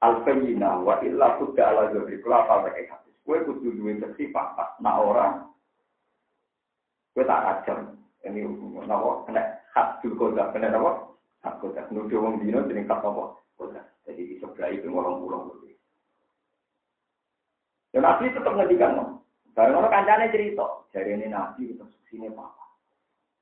[0.00, 2.16] al-bayyina wa illa kudda ala jabri.
[2.24, 3.12] Kula apa pakai hadis.
[3.28, 4.80] Kue kudu duwe seksi papat.
[4.80, 5.44] Nah orang
[7.12, 7.92] Gue tak rajam.
[8.24, 8.40] Ini
[8.88, 9.44] nawa kena
[9.76, 10.48] hak dulu kota.
[10.56, 11.12] Kena nawa
[11.44, 11.84] hak kota.
[11.92, 13.36] Nuduh wong dino jadi hak apa?
[13.60, 13.84] Kota.
[14.08, 15.67] Jadi iso berarti itu orang pulang
[17.92, 19.20] Dan Nabi tetap ngedikan.
[19.56, 22.46] Barang orang kancane cerita, jadi ini Nabi itu sini apa?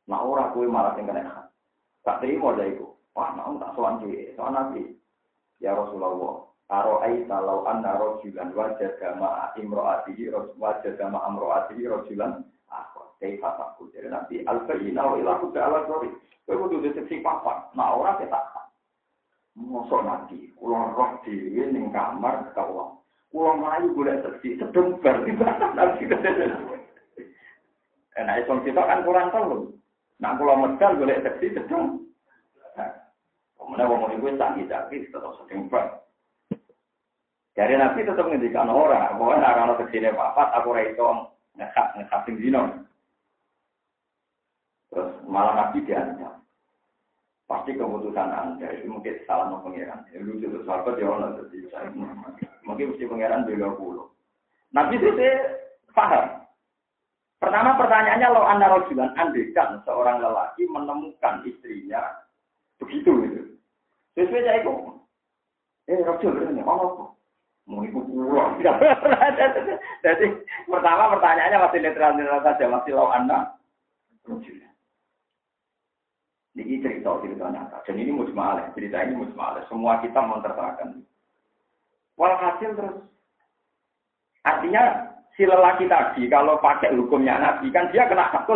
[0.09, 1.53] Nah orang kue malah yang kena
[2.01, 2.89] Tak terima dari itu.
[3.13, 4.97] Wah, nah tak soal cuy, soal Nabi.
[5.61, 13.07] Ya Rasulullah, Aro aita lau anna rojulan wajah gama imro'atihi wajah gama amro'atihi rojulan aku
[13.23, 16.11] kaifa takut jadi nanti al-bayina wa ila kuda ala sori
[16.43, 18.67] kowe kudu deteksi papat nah ora ketak
[19.55, 22.99] mosok nanti kula roh dhewe ning kamar kawula
[23.37, 25.20] kula mlayu golek seksi sedeng bar
[25.77, 26.09] nanti
[28.16, 29.77] Nah, itu kita kan kurang tahu.
[30.25, 32.01] Nah, kalau medal boleh seksi sedang.
[33.61, 36.01] Kemudian ngomong itu sakit-sakit tetap sedang bar.
[37.53, 41.09] Dari Nabi tetap ngendikan orang, bahwa nak kalau ke sini papat, aku itu
[41.61, 42.62] ngekat ngekat sing dino.
[44.88, 46.40] Terus malah Nabi diancam.
[47.44, 50.09] Pasti keputusan anda itu mungkin salah pangeran.
[50.09, 51.88] Ya, lucu terus sahabat ya Allah jadi saya
[52.67, 54.11] mungkin mesti pangeran bela pulau.
[54.75, 55.09] Nabi itu
[55.95, 56.45] paham.
[57.39, 62.03] Pertama pertanyaannya lo anda rojulan andekan seorang lelaki menemukan istrinya
[62.83, 63.41] begitu gitu.
[64.17, 64.73] Sesuai saya itu,
[65.93, 67.13] eh rojul ini, apa?
[67.69, 68.57] Mau ikut pulau.
[70.05, 70.27] Jadi
[70.65, 73.53] pertama pertanyaannya masih netral-netral saja, masih law anda.
[76.57, 77.85] Ini cerita cerita nyata.
[77.85, 79.61] Dan ini musmalah, cerita ini musmalah.
[79.69, 81.05] Semua kita mentertakan.
[82.17, 82.97] Walhasil terus.
[84.45, 88.49] Artinya si lelaki tadi kalau pakai hukumnya Nabi kan dia kena hak.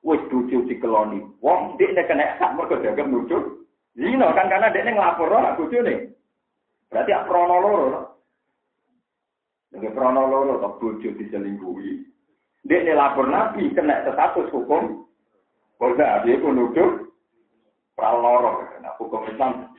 [0.00, 1.20] Wes bojo dikeloni.
[1.44, 3.62] Wong dia kena hak mergo jaga nuduh.
[3.94, 6.14] Zino kan karena dia ngelapor ora bojone.
[6.90, 8.10] Berarti ak kronoloro.
[9.70, 12.02] Dengan krono loro atau bojo diselingkuhi.
[12.66, 15.06] Dia ini lapor nabi kena status hukum.
[15.78, 17.06] Kolda dia pun nuduh
[17.94, 18.66] praloro.
[18.82, 19.70] Nah hukum Islam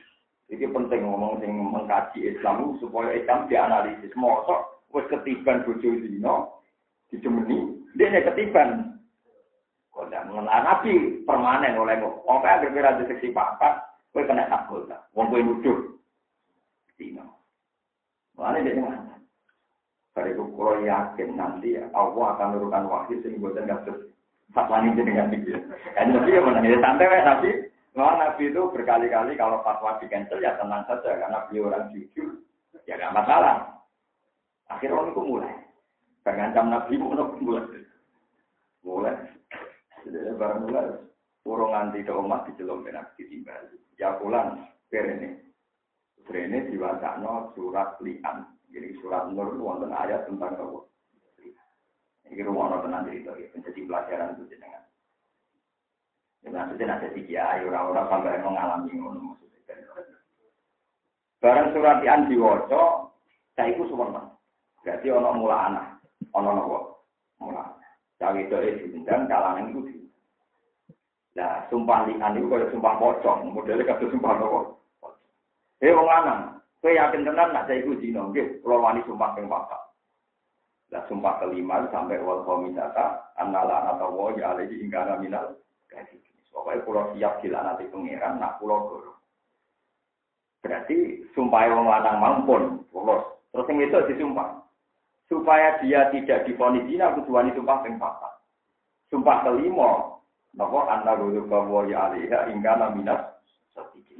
[0.52, 4.12] ini penting ngomong sing mengkaji Islam supaya Islam dianalisis.
[4.12, 6.60] Mosok wis ketiban bojo dino
[7.08, 9.00] dijemeni, dia ketiban.
[9.88, 12.24] Kolda mengenal nabi permanen oleh ngomong.
[12.28, 13.80] Oke, agar di seksi papat,
[14.12, 15.00] kowe kena kolda.
[15.16, 15.96] Wong kowe nuduh
[17.00, 17.24] dino.
[18.36, 19.24] Mana dia ngomong.
[20.12, 24.12] Bariku kalau yakin nanti Allah akan menurunkan wahyu sehingga kasus
[24.52, 25.56] fatwa ini dengan pikir.
[25.96, 28.00] Dan nabi yang menangis santai ya nabi.
[28.00, 32.40] Memang nabi itu berkali-kali kalau fatwa di cancel ya tenang saja karena beliau orang jujur
[32.88, 33.56] ya nggak masalah.
[34.72, 35.54] Akhirnya orang itu mulai.
[36.24, 37.80] Mengancam nabi mau mulai.
[38.82, 39.16] Mulai.
[40.08, 40.86] Jadi barang mulai.
[41.42, 43.66] Urung nganti ke umat di celom benak ditimbal.
[43.98, 44.62] Ya pulang.
[44.88, 45.30] Keren ini.
[46.24, 48.46] Keren ini diwakano surat lian.
[48.72, 50.80] Jadi surat Nur wonten ayat tentang apa?
[52.32, 53.44] Ini rumah orang tenang cerita, ya.
[53.52, 54.82] menjadi pelajaran itu jenengan.
[56.42, 59.20] Ya, maksudnya ada tiga ayo orang-orang sampai mengalami ngono.
[61.42, 63.10] Barang surat yang diwoco,
[63.58, 64.30] saya itu semua.
[64.86, 65.86] Berarti ono mula anak,
[66.34, 66.78] ono nopo,
[67.42, 67.66] mula.
[68.18, 70.06] Cawe itu diundang, kalangan itu.
[71.34, 74.60] Nah, sumpah lian itu kayak sumpah pocong, modelnya kayak sumpah nopo.
[75.82, 79.46] Eh, wong lanang, Kowe yakin tenan nak saya iku dino nggih, kula wani sumpah ping
[79.46, 79.78] papat.
[80.90, 85.54] Lah sumpah kelima sampai wal qamisata annala atau wa ya alaihi ingkana minal
[85.86, 86.18] kasih.
[86.52, 89.12] Pokoknya pulau siap nanti pangeran nak pulau goro.
[90.62, 92.62] Berarti sumpah wong lanang mampun,
[92.94, 93.42] lolos.
[93.50, 94.62] Terus yang itu disumpah.
[95.26, 98.30] Supaya dia tidak difonis dina, aku tuani sumpah ping papat.
[99.10, 100.20] Sumpah kelima,
[100.54, 103.32] napa anna guru bahwa ya alaiha ingkana minal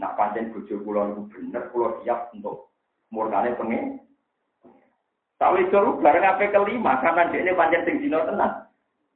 [0.00, 2.72] Nak pancen bojo kula niku bener, kula siap untuk
[3.12, 4.00] murkane pengen.
[5.36, 8.66] Tapi itu bareng apa kelima, karena dia ini pancen sing dino tenang.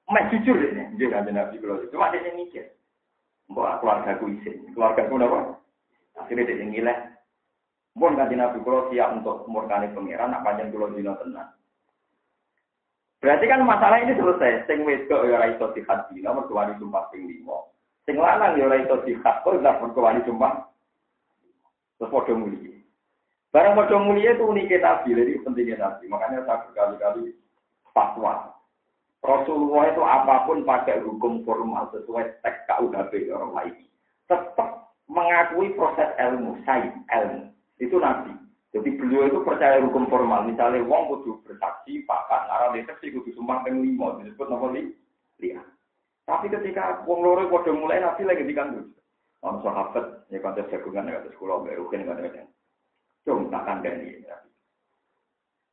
[0.07, 1.81] Mek jujur ini, dia kan nabi kula.
[1.90, 2.76] Cuma dia mikir,
[3.50, 5.40] mbak keluarga ku isin, keluarga ku apa?
[6.18, 6.98] Akhirnya dia ngileh.
[7.96, 11.48] Mohon kan nabi kula siap untuk murkane pangeran, nak pancen kula dino tenang.
[13.24, 14.68] Berarti kan masalah ini selesai.
[14.68, 17.48] Sing wedok ya ora iso dihadina mergo wani sumpah ping 5.
[18.04, 20.52] Sing lanang ya ora iso dihad kok wani sumpah
[21.96, 22.76] Terus podo mulia.
[23.56, 26.04] Barang podo mulia itu uniknya Nabi, jadi pentingnya Nabi.
[26.12, 27.32] Makanya saya berkali-kali
[27.96, 28.52] fatwa.
[29.24, 33.74] Rasulullah itu apa pun pakai hukum formal sesuai teks KUHP orang lain.
[34.29, 37.50] Tetap mengakui proses ilmu, sains, ilmu.
[37.81, 38.33] Itu Nabi.
[38.74, 40.44] Jadi beliau itu percaya hukum formal.
[40.44, 44.20] Misalnya wong kudu bersaksi, pakat, narah deteksi, kudu sumpah peng lima.
[44.20, 44.92] Disebut nama li,
[45.40, 45.64] lihat.
[46.26, 48.92] Tapi ketika wong loro podo mulai Nabi lagi dikandung.
[49.44, 52.42] Om sahabat, ya kata jagungan, ya kata sekolah, ya rukin, kata kata.
[53.22, 53.68] Cung, tak.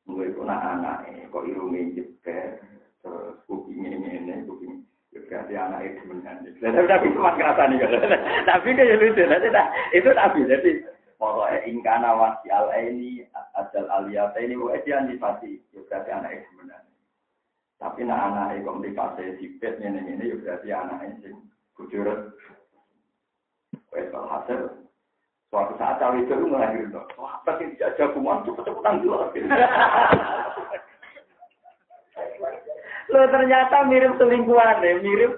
[0.04, 2.60] Gue itu anak kok irungi jebet,
[3.04, 4.88] terus kuping ini, ini, kuping.
[5.14, 6.50] Ya berarti anak itu menanti.
[6.64, 7.86] Tapi cuma kerasa nih,
[8.50, 9.22] tapi kayak lucu.
[9.94, 10.72] Itu tapi, jadi
[11.24, 13.24] pokoknya ingkana wasi al ini
[13.56, 16.92] ajal aliyata ini wa dia nifasi ya berarti anak sebenarnya
[17.80, 21.40] tapi nak anak kok nifasi sipet ini ini ya berarti anak sing
[21.80, 22.36] bujur
[23.96, 24.84] wes hasil
[25.48, 29.24] suatu saat cawe itu melahirkan wah apa sih dijajah kuman cepet-cepetan dulu
[33.14, 35.34] Lo ternyata mirip selingkuhan deh, mirip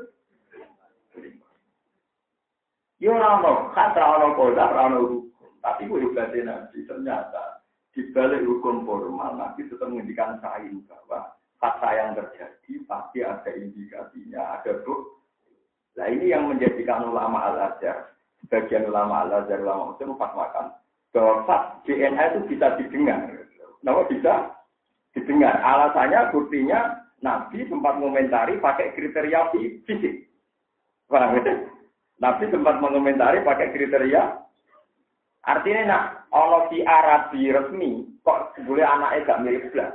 [3.04, 3.92] Yo ora ono, kan
[4.40, 5.52] koda, ora ono hukum.
[5.60, 7.60] Tapi gue berarti nabi ternyata
[7.92, 14.42] di balik hukum formal nabi tetap menghentikan sain bahwa fakta yang terjadi pasti ada indikasinya,
[14.58, 15.12] ada bukti.
[16.00, 20.72] Nah ini yang menjadikan ulama al-azhar, sebagian ulama al-azhar, ulama muslim makan
[21.12, 23.28] bahwa fak DNA itu bisa didengar.
[23.84, 24.34] Kenapa bisa
[25.16, 25.56] didengar?
[25.60, 29.54] Alasannya, buktinya Nabi sempat mengomentari pakai kriteria
[29.88, 30.28] fisik.
[31.08, 31.54] Paham ya?
[32.20, 34.44] Nabi sempat mengomentari pakai kriteria.
[35.46, 37.92] Artinya nak Allah di Arabi resmi
[38.26, 39.94] kok boleh anaknya gak mirip belas.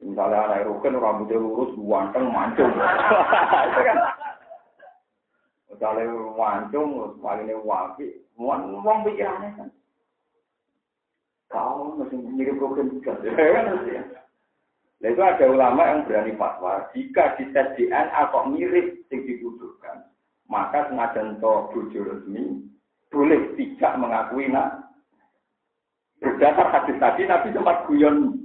[0.00, 2.72] Misalnya anak rukun rambutnya lurus, ganteng, mancung.
[3.68, 3.98] Itu kan.
[5.68, 6.04] Misalnya
[6.36, 8.08] mancung, palingnya wapi,
[8.40, 9.68] ngomong pikirannya kan.
[11.52, 13.12] Kau masih mirip rukun juga.
[15.00, 20.04] Nah itu ada ulama yang berani fatwa, jika di tes DNA kok mirip yang dibutuhkan,
[20.44, 22.68] maka senajan to bojo resmi
[23.08, 24.92] boleh tidak mengakui nak
[26.20, 28.44] berdasar hadis tadi Nabi sempat guyon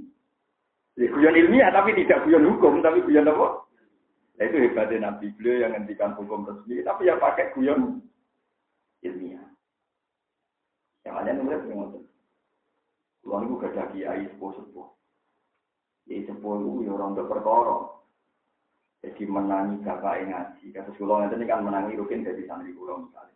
[0.96, 3.68] ya, guyon ilmiah tapi tidak guyon hukum tapi guyon apa?
[4.36, 8.00] Nah, itu hebatnya Nabi beliau yang ngendikan hukum resmi tapi ya pakai guyon
[9.04, 9.44] ilmiah.
[11.04, 12.04] Yang lainnya nulis yang ngotot.
[13.26, 14.86] Uang itu gak kiai sepuh-sepuh.
[16.06, 17.78] Sepuh itu ya orang berperkara.
[19.02, 20.64] Jadi menangi bapak ngaji.
[20.70, 23.34] Kata sekolah itu kan menangi rukin dari santri pulau misalnya.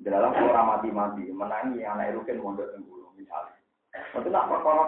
[0.00, 3.56] Dalam orang mati-mati, menangi anak rukin mondok tenggulo misalnya.
[4.16, 4.84] Itu nak perkara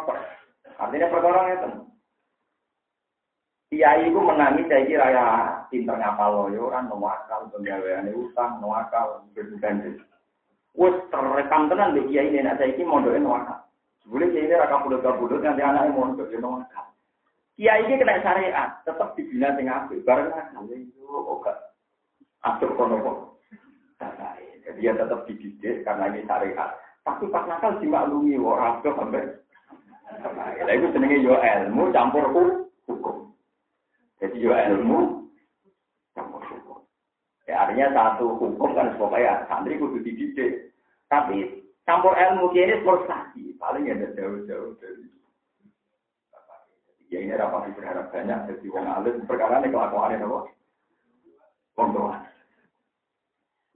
[0.81, 1.71] Artinya perkara itu.
[3.73, 5.25] Kiai itu menangi saya kira ya
[5.73, 9.97] pinter ngapal loyo kan nuwakal penggaweane utang nuwakal berbukan
[10.77, 13.65] Wes terekam tenan di kiai nenek saya ini mondoke nuwakal.
[14.05, 16.92] Boleh kiai ini raka bulut-bulut nanti anaknya mondok ya.
[17.63, 20.03] Kiai ini kena syariat, tetap dibina sing apik.
[20.03, 21.55] Bareng nakal itu oke.
[22.43, 23.19] Atur kono kok.
[24.67, 26.75] Jadi dia tetap dididik karena ini syariat.
[27.07, 29.31] Tapi pas nakal dimaklumi orang itu sampai.
[30.59, 33.31] Nah itu senengnya yo ilmu campur hukum.
[34.19, 35.31] Jadi yo ilmu
[36.19, 36.83] campur hukum.
[37.47, 40.75] Ya artinya satu hukum kan supaya santri kudu dididik.
[41.07, 43.55] Tapi campur ilmu ini prestasi.
[43.55, 45.22] Paling ada jauh-jauh dari
[47.13, 50.49] Ya ini rapat berharap banyak jadi wong alim perkara ini kelakuan apa?
[51.77, 52.25] Kondoan.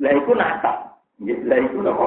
[0.01, 0.73] Lah itu nata.
[1.21, 2.07] Lah itu apa?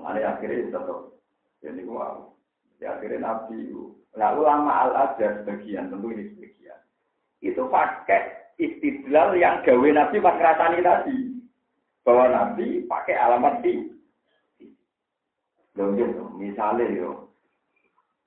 [0.00, 1.12] Ada akhirnya tetap.
[1.60, 2.32] Jadi wow.
[2.80, 3.92] Di akhirnya nabi itu.
[4.16, 6.80] Nah ulama al azhar sebagian tentu ini sebagian.
[7.44, 11.18] Itu pakai istidlal yang gawe nabi pas ngerasani tadi.
[12.00, 13.92] Bahwa nabi pakai alamat di.
[15.76, 16.32] Loh gitu.
[16.40, 17.27] Misalnya yo.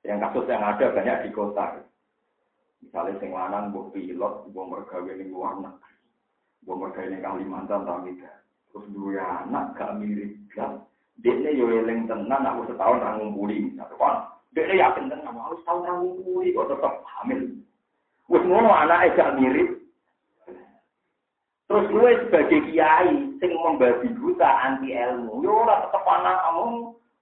[0.02, 1.66] Yang kasus yang ada banyak di kota.
[2.82, 5.96] Misalnya sing lanang mbok pilot, mbok mergawe ning luar negeri.
[6.66, 8.02] Mbok mergawe ning Kalimantan ta
[8.72, 10.82] Terus dua anak gak mirip kan.
[11.22, 13.76] Dekne yo eling tenan aku setahun ra ngumpuli.
[14.56, 17.42] Dekne yakin tenan aku setahun ra ngumpuli kok tetep hamil.
[18.32, 19.70] Wis ngono anake gak mirip.
[21.72, 26.68] Terus gue sebagai kiai sing membabi buta anti ilmu, yo ora tetep anak kamu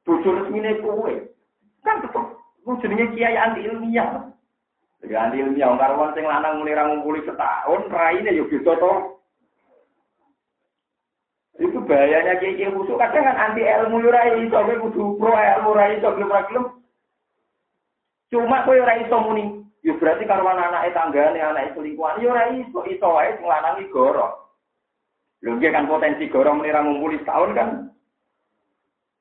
[0.01, 1.13] bojo resmine kowe.
[1.85, 4.29] Kan tetep Ku jenenge kiai anti ilmiah.
[4.99, 8.91] Jadi anti ilmiah wong karuan sing lanang muni ra ngumpuli setahun, raine yo beda to.
[11.59, 15.31] Itu bahayanya kiai kiai khusus kadang kan anti ilmu yo ra iso kowe kudu pro
[15.35, 16.65] ilmu ra iso gelem ra gelem.
[18.29, 22.85] Cuma kowe ora iso muni, yo berarti karuan anake tanggane, anake selingkuhan yo ora iso,
[22.85, 24.53] iso wae sing lanang iki goro.
[25.41, 27.69] Lho kan potensi goro muni ra ngumpuli setahun kan.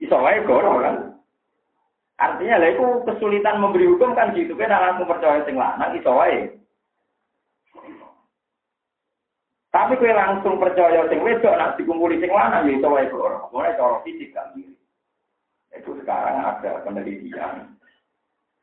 [0.02, 1.07] Iso wae goro kan.
[2.18, 6.50] Artinya lah itu kesulitan memberi hukum kan gitu kan langsung percaya sing lanang iso wae.
[9.70, 13.46] Tapi kue langsung percaya sing wedok nak dikumpuli sing lanang ya iso wae ora.
[13.54, 14.74] Mulai cara fisik kan gitu.
[15.70, 17.78] Itu sekarang ada penelitian.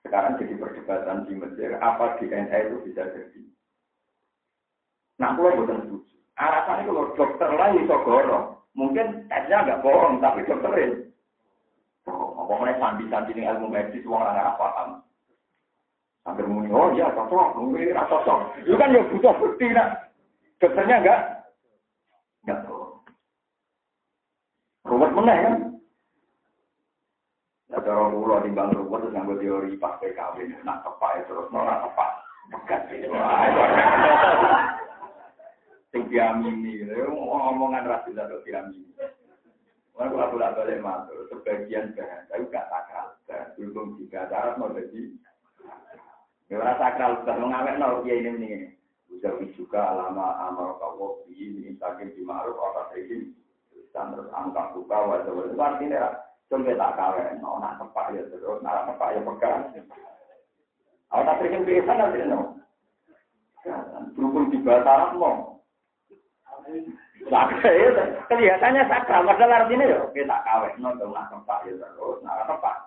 [0.03, 3.41] Sekarang jadi perdebatan di Mesir apa DNA itu bisa jadi.
[5.15, 6.15] Nah, kalau bukan setuju.
[6.35, 8.39] Alasannya kalau dokter lah iso goro.
[8.75, 11.04] Mungkin tesnya agak bohong, tapi dokterin.
[12.45, 14.89] Pokoknya sandi-sandi ini ilmu medis, uang orang paham.
[16.25, 18.57] Sambil muni, oh iya cocok, mungkin ini cocok.
[18.65, 20.09] Itu kan ya butuh bukti, nak.
[20.57, 21.21] Dokternya enggak?
[22.45, 22.85] Enggak tahu.
[24.85, 25.55] ruwet meneh kan.
[27.73, 32.09] Nah, cara kula timbang ruwet terus nganggo teori pas PKW nak tepak terus ora tepak.
[32.53, 33.09] Pekat iki.
[35.89, 38.93] Sing diamini, omongan ra bisa diamini.
[39.95, 43.15] Wah, kalau aku balik matur, sebagian bahan, tapi gak sakral.
[43.55, 45.15] Berhubung jika syarat mau jadi,
[46.51, 48.75] orang sakral, sudah mengawet, no, ya ini ini.
[49.15, 52.59] Ujawi juga lama amal kawo ini saking di ma'ruf
[52.91, 53.31] sih
[53.95, 55.55] dan terus angka buka wajah wajah.
[55.55, 56.19] Artinya
[56.51, 59.61] coba tak kawin no nak tepak ya terus nak tepak ya pegang.
[61.15, 62.39] Awak tak terima biasa nanti no.
[64.19, 65.54] Berhubung di bahasa mau
[68.29, 72.77] kelihatannya sakral padahal artinya ya kita kawin no nak tepak ya terus nak tepak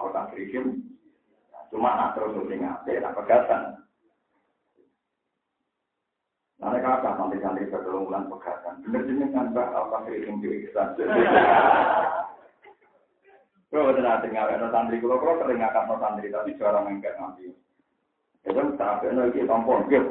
[0.00, 0.72] awak tak terima
[1.72, 3.84] cuma nak terus ingat nak pegatan
[6.64, 8.80] Nanti kata santri-santri berkelungkulan pegatan.
[8.88, 10.96] Bener jenengan mbak apa sering di Islam.
[13.68, 17.20] Kalau betul nanti nggak ada santri, kalau kalau sering ngangkat no santri, tapi jarang ngangkat
[17.20, 17.52] nanti.
[18.48, 20.08] Itu tapi nanti tampon gitu.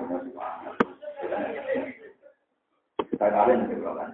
[3.14, 4.10] Kita kalian juga kan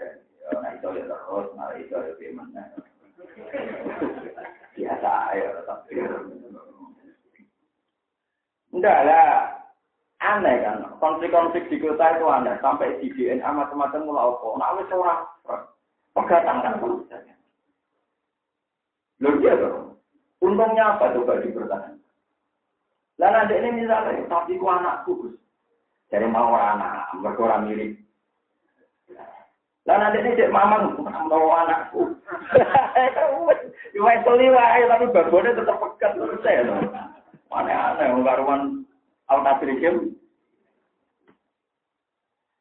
[0.59, 2.63] Nah itu ya terus, nah itu ya gimana.
[4.75, 6.03] Biasa ya, tapi.
[8.75, 9.55] Enggak lah,
[10.19, 12.59] Aneh kan, konflik-konflik di kota itu aneh.
[12.59, 14.47] Sampai di DNA macam-macam mulai apa.
[14.59, 15.21] Nah, wis orang
[16.11, 16.75] pegatan kan
[19.19, 19.95] Loh dia dong.
[20.43, 21.99] Untungnya apa coba dipertahankan?
[23.19, 25.35] Lah nanti ini misalnya, tapi ku anakku.
[26.07, 28.08] Jadi mau anak, mereka mirip.
[29.87, 32.13] Lah nanti ini cek mamang, mau anakku.
[33.97, 36.13] Iwai seliwai, tapi babonnya tetap pekat.
[36.45, 36.67] Saya
[37.49, 38.85] Aneh-aneh, karuan
[39.33, 40.13] Al-Tasrikim.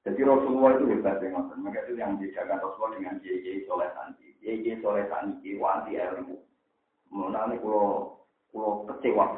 [0.08, 4.32] Jadi Rasulullah itu hebat dengan Maka itu yang dijaga Rasulullah dengan JJ Soleh Santi.
[4.40, 6.40] JJ Soleh Santi, wanti ilmu.
[7.12, 8.16] Mengenai kalau
[8.48, 9.36] kalau kecewa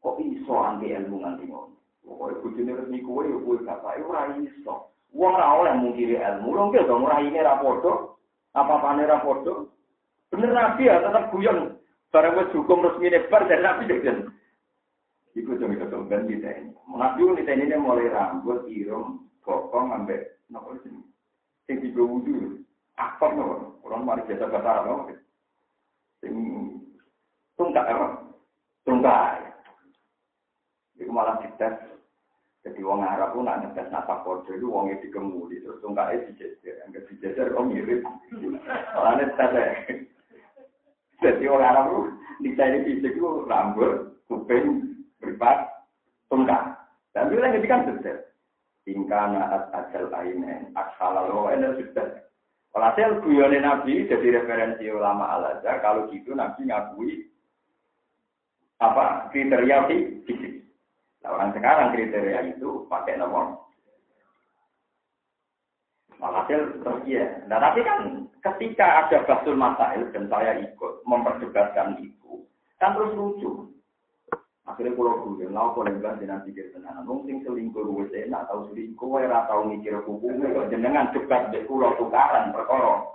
[0.00, 1.76] Kok iso anti ilmu nganti ngono?
[2.00, 4.96] Pokoknya bujune resmi kowe ya kowe gak bae ora iso.
[5.10, 6.70] Wong ora oleh mungkiri ilmu.
[6.70, 8.14] Ki dong ora ini ra padha.
[8.54, 9.66] Apa-apane ra padha.
[10.30, 11.74] Bener Nabi ya tetap guyon.
[12.10, 14.22] Barang wis hukum resmi nebar dari Nabi jadi.
[15.38, 16.74] Iku cuma itu kan kita ini.
[16.90, 20.98] Nabi kita ini mulai rambut, irung, bokong, ambek, nopo sini.
[21.70, 22.66] Sing tiga wudhu,
[22.98, 23.78] aktor nopo.
[23.86, 25.14] Orang mari biasa bahasa Arab nopo.
[26.18, 26.34] Sing
[27.54, 28.06] tungkak apa?
[28.82, 29.54] Tungkak.
[30.98, 31.99] Iku malah dites.
[32.60, 37.08] Jadi wong Arab pun nak ngetes napa kode itu wongnya dikemuli terus tungkaknya dijejer, enggak
[37.08, 38.04] dijejer kok mirip.
[38.92, 39.52] Soalnya tes
[41.24, 42.04] Jadi wong Arab pun
[42.44, 44.92] dicari fisik itu rambut, kuping,
[45.24, 45.72] beripat
[46.28, 46.76] tungkang.
[47.16, 48.16] Dan bila lagi kan sudah.
[48.88, 52.28] Ingkana at ajal ainen aksala lo ini sudah.
[52.76, 55.60] Walhasil guyone Nabi jadi referensi ulama al.
[55.64, 57.28] Kalau gitu Nabi ngakui
[58.80, 60.60] apa kriteria fisik.
[61.20, 63.60] Nah, orang sekarang kriteria itu pakai nomor.
[66.20, 67.24] Walhasil terus ya.
[67.48, 72.44] Nah tapi kan ketika ada basul masail dan saya ikut memperdebatkan itu,
[72.76, 73.72] kan terus lucu.
[74.68, 77.08] Akhirnya kalau gue nggak boleh bilang jangan pikir tenan.
[77.08, 80.52] Mungkin selingkuh gue enak tahu selingkuh, gue tahu mikir hukumnya.
[80.52, 83.08] Kalau jenengan debat deh pulau tukaran perkara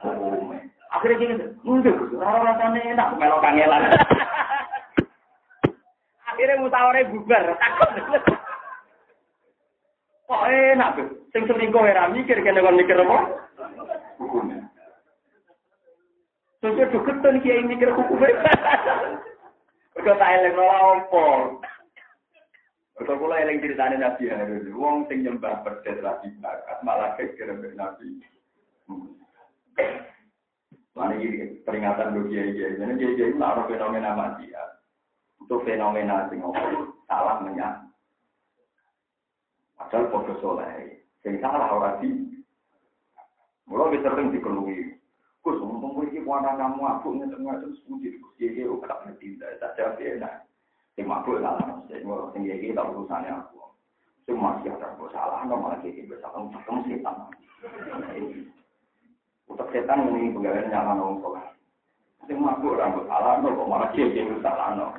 [0.00, 0.64] hukumnya.
[0.88, 1.34] Akhirnya gini,
[1.68, 3.92] enggak, rara rasanya enak melok kangelan.
[6.38, 7.90] Akhirnya mutawarnya bubar, takut.
[10.30, 11.08] Kok enak tuh?
[11.34, 13.18] Sing selingkuh era mikir kena kon mikir apa?
[14.22, 14.62] Hukumnya.
[16.62, 18.38] Terus dia duketan kiai mikir hukumnya.
[19.98, 21.58] Mereka tak eleng ora opo.
[23.02, 24.70] Mereka kula eling ceritane Nabi Harun.
[24.78, 28.22] Wong sing nyembah perdet lagi bakat malah kekira Nabi.
[30.94, 32.78] Ini peringatan bagi kiai kiai.
[32.78, 34.77] Jadi kiai kiai itu fenomena manusia.
[35.38, 36.42] Untuk fenomena sing
[37.06, 37.88] salah menyang.
[39.78, 41.00] Padahal podo soleh.
[41.22, 42.10] Sing salah ora di.
[43.70, 44.98] Mulai sering dikelui.
[45.38, 50.44] Gus, ngomong gue iki aku ngeten-ngeten sepuji Gus iki ora ngerti tak jawab enak.
[50.98, 53.62] Sing mabuk salah sing sing iki tak urusane aku.
[54.26, 57.16] Sing masih ada salah no malah iki kamu cekem setan.
[59.48, 61.38] Utak setan ini pegawai nyala nong kok.
[62.26, 64.98] Sing mabuk rambut salah kok malah iki salah.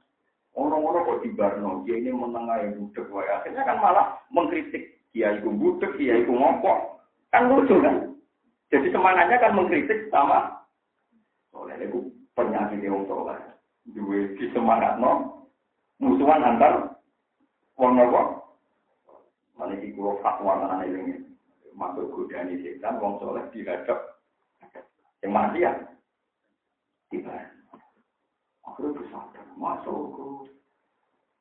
[0.51, 5.47] Orang-orang kok di Barno, dia ini menengah yang budek, akhirnya kan malah mengkritik dia itu
[5.47, 6.99] budek, dia itu ngopok.
[7.31, 8.11] Kan lucu kan?
[8.67, 10.59] Jadi semangatnya kan mengkritik sama
[11.55, 13.35] oleh itu penyakit yang soleh.
[13.91, 15.43] Dua di semangat no,
[15.99, 16.95] musuhan antar
[17.79, 18.21] wong nopo.
[19.55, 21.21] Mana di kulo fatwa mana ini
[21.75, 24.19] masuk godaan setan wong soleh dihadap
[25.21, 25.71] yang mati ya
[27.13, 27.29] tiba
[28.71, 30.47] akhirnya bersadar masuk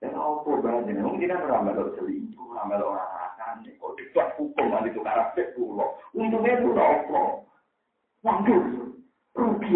[0.03, 0.51] dan apa
[0.91, 5.01] ini mungkin tidak ramai lo selingkuh ramai lo orang akan kok tidak hukum nanti itu
[5.07, 7.23] karena cek pulau untungnya itu udah apa
[8.27, 8.63] waduh
[9.35, 9.73] rugi.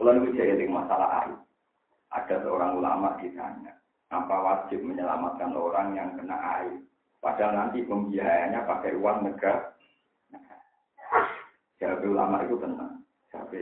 [0.00, 1.36] Kalau itu jadi masalah air
[2.10, 3.76] ada seorang ulama ditanya
[4.10, 6.74] apa wajib menyelamatkan orang yang kena air.
[7.20, 9.76] Padahal nanti pembiayanya pakai uang negara.
[11.76, 13.04] Jadi ulama itu tenang.
[13.30, 13.56] Siapa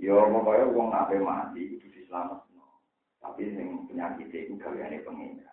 [0.00, 2.40] Yo pokoknya uang apa mati itu diselamat.
[3.20, 5.52] Tapi yang penyakit itu kalian pengira.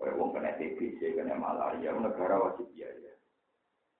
[0.00, 3.16] Kayak uang kena TBC, kena malaria, negara wajib biaya.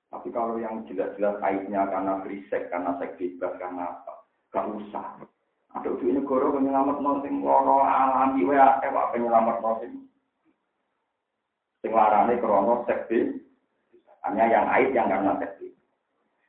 [0.09, 4.15] Tapi kalau yang jelas-jelas kaitnya karena riset, karena bebas, karena apa,
[4.53, 5.21] gak usah.
[5.77, 9.93] Ada duit negara penyelamat no sing loro alami wae akeh penyelamat no sing
[11.85, 13.45] sing larane krono seksi
[14.25, 15.56] hanya yang aib yang karena seksi.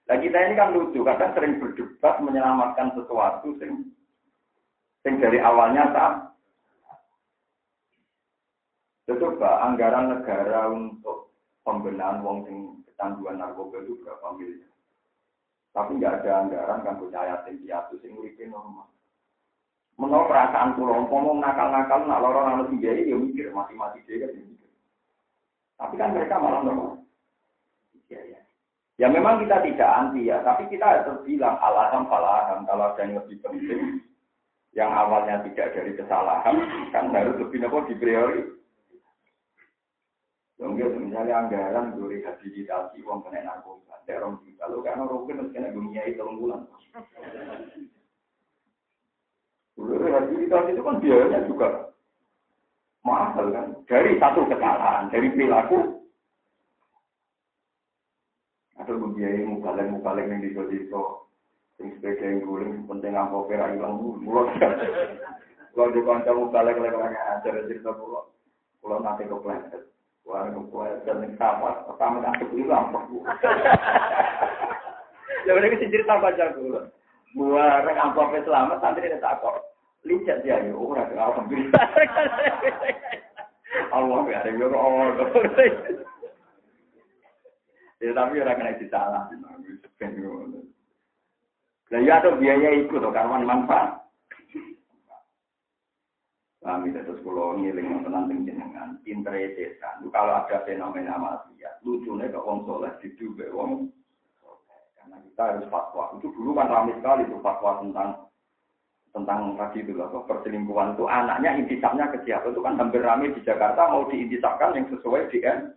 [0.07, 3.91] Nah kita ini kan lucu, kadang sering berdebat menyelamatkan sesuatu sing
[5.03, 6.13] sing dari awalnya tak.
[9.07, 11.31] Coba anggaran negara untuk
[11.63, 14.71] pembenahan wong sing kecanduan narkoba itu berapa miliar?
[15.75, 18.87] Tapi nggak ada anggaran kan punya yatim piatu sing uripe normal.
[19.97, 24.69] Menurut perasaan pulau, ngomong nakal-nakal, nak lorong anak tiga ya mikir, mati-mati dia kan mikir.
[25.73, 27.01] Tapi kan mereka malah normal.
[28.05, 28.41] Ya, ya.
[28.97, 33.21] Ya memang kita tidak anti ya, tapi kita harus bilang alaham falaham kalau ada yang
[33.21, 34.01] lebih penting,
[34.73, 36.55] yang awalnya tidak dari kesalahan,
[36.89, 38.41] kan harus lebih nopo di priori.
[40.57, 45.69] Mungkin misalnya anggaran dari rehabilitasi uang kena narkoba, terong kita, lo kan orang kan kena
[45.69, 46.65] dunia itu bulan.
[49.77, 51.93] Rehabilitasi itu kan biayanya juga
[53.05, 53.77] mahal kan.
[53.85, 55.96] Dari satu kesalahan, dari perilaku.
[59.17, 61.25] Atau membiayai mukaleng-mukaleng yang diso-diso.
[61.81, 64.45] Yang sepeda yang guling, penting apa pera hilang mulut.
[65.73, 68.29] Kalau di kanca mukaleng lagi ajar cerita pulau.
[68.77, 69.89] Pulau nanti kepleset.
[70.21, 71.81] Wah, kepleset yang sama.
[71.89, 72.93] Pertama kan hilang.
[75.49, 76.77] Ya mereka sih cerita baca dulu.
[77.33, 79.65] Buah rek amplopnya selamat, nanti dia takut.
[80.05, 81.73] Licet ya, ya ora alhamdulillah.
[83.97, 85.25] Allah ya, ya Allah.
[88.07, 89.27] Ya tapi ora kena disalah.
[91.91, 93.99] Lah ya tuh biaya ikut tuh karwan manfaat.
[96.63, 100.03] Kami terus pulau ngiling tenang jenengan, pinter setan.
[100.11, 103.87] Kalau ada fenomena maksiat, lucunya ke wong soleh diduga wong
[104.99, 106.11] karena kita harus fatwa.
[106.19, 108.09] Itu dulu kan ramai sekali tuh fatwa tentang
[109.15, 113.39] tentang tadi itu apa perselingkuhan itu anaknya intisapnya ke siapa itu kan hampir ramai di
[113.47, 115.76] Jakarta mau diintisapkan yang sesuai DNA.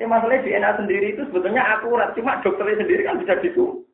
[0.00, 3.84] Ini masalahnya DNA sendiri itu sebetulnya akurat, cuma dokternya sendiri kan bisa gitu.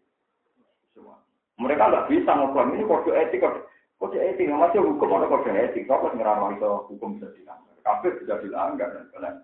[1.59, 3.67] Mereka nggak bisa ngobrol ini kode etik, kode,
[3.99, 8.39] kode etik, masih hukum ada kode etik, kalau ngeramah itu hukum bisa dilanggar, kafir bisa
[8.39, 9.37] dilanggar dan lain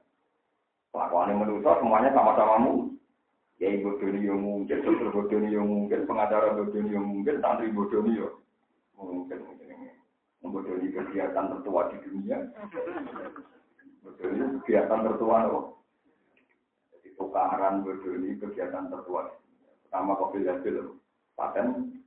[0.94, 2.74] Kelakuan yang menurut semuanya sama-sama mu.
[3.58, 8.18] Ya ibu doni yang mungkin, dokter bodoni yang mungkin, pengacara bodoni yang mungkin, santri bodoni
[8.18, 8.30] yang
[8.94, 9.38] mungkin
[10.44, 12.38] membodohi kegiatan tertua di dunia.
[14.04, 15.80] Bodohi kegiatan tertua loh.
[17.14, 19.30] Tukaran bodohi kegiatan tertua.
[19.86, 20.98] Pertama kopi hasil
[21.38, 21.98] paten.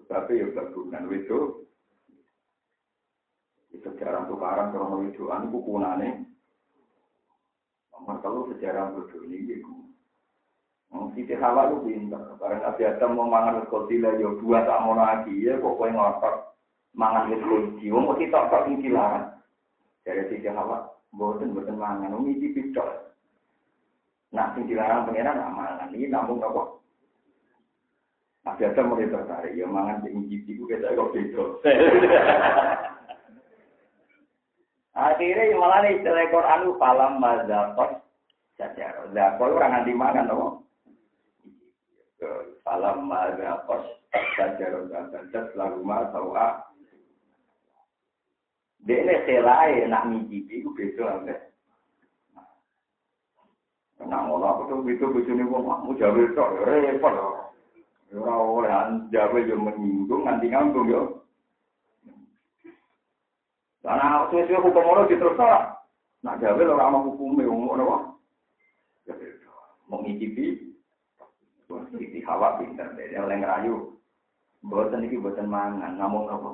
[0.00, 1.68] Tetapi ya gabungan itu.
[3.78, 6.08] Sejarah tukaran krono widoan itu kunane.
[7.94, 9.88] Nomor kalau sejarah bodohi itu
[11.18, 12.22] Siti Hawa itu pinter.
[12.38, 16.54] Barang Nabi Adam mau mangan kotila ya dua tak mau lagi ya kok kue ngotot
[16.94, 17.90] mangan kunci.
[17.90, 19.34] Wong tok tok sing dilarang.
[20.06, 23.07] Dari Siti Hawa, boten boten mangan, wong iki picok.
[24.32, 26.62] Nah sing dilarang pangeran nak mangan iki nampung apa?
[28.44, 31.44] Nabi Adam mulai tertarik ya mangan sing ngicipi ku kita kok beda.
[34.98, 38.02] Akhirnya malah nih istilah Quran falam mazakot
[38.58, 39.06] saja.
[39.14, 40.68] Zakot orang nanti makan dong.
[42.66, 43.86] Salam ma'adha kos
[44.34, 45.14] Sajarun dan
[45.54, 46.66] lalu ma sawa
[48.82, 51.22] Dene selai nak ngicipi ku beda
[53.98, 57.28] Nah, ngono aku tuh itu bojone wong mau jawe tok ya repot lho.
[58.14, 58.70] Ora oleh
[59.10, 61.02] jawe yo menyinggung nganti ngambung yo.
[63.82, 65.74] Karena sesuai hukum ngono diterus ora.
[66.22, 68.06] Nak jawe ora ana hukume wong ngono wae.
[69.90, 70.68] Mau ngicipi
[71.68, 73.96] Siti Hawa pinter, dia oleh ngerayu.
[74.64, 76.50] Buatan ini buatan mangan, namun apa?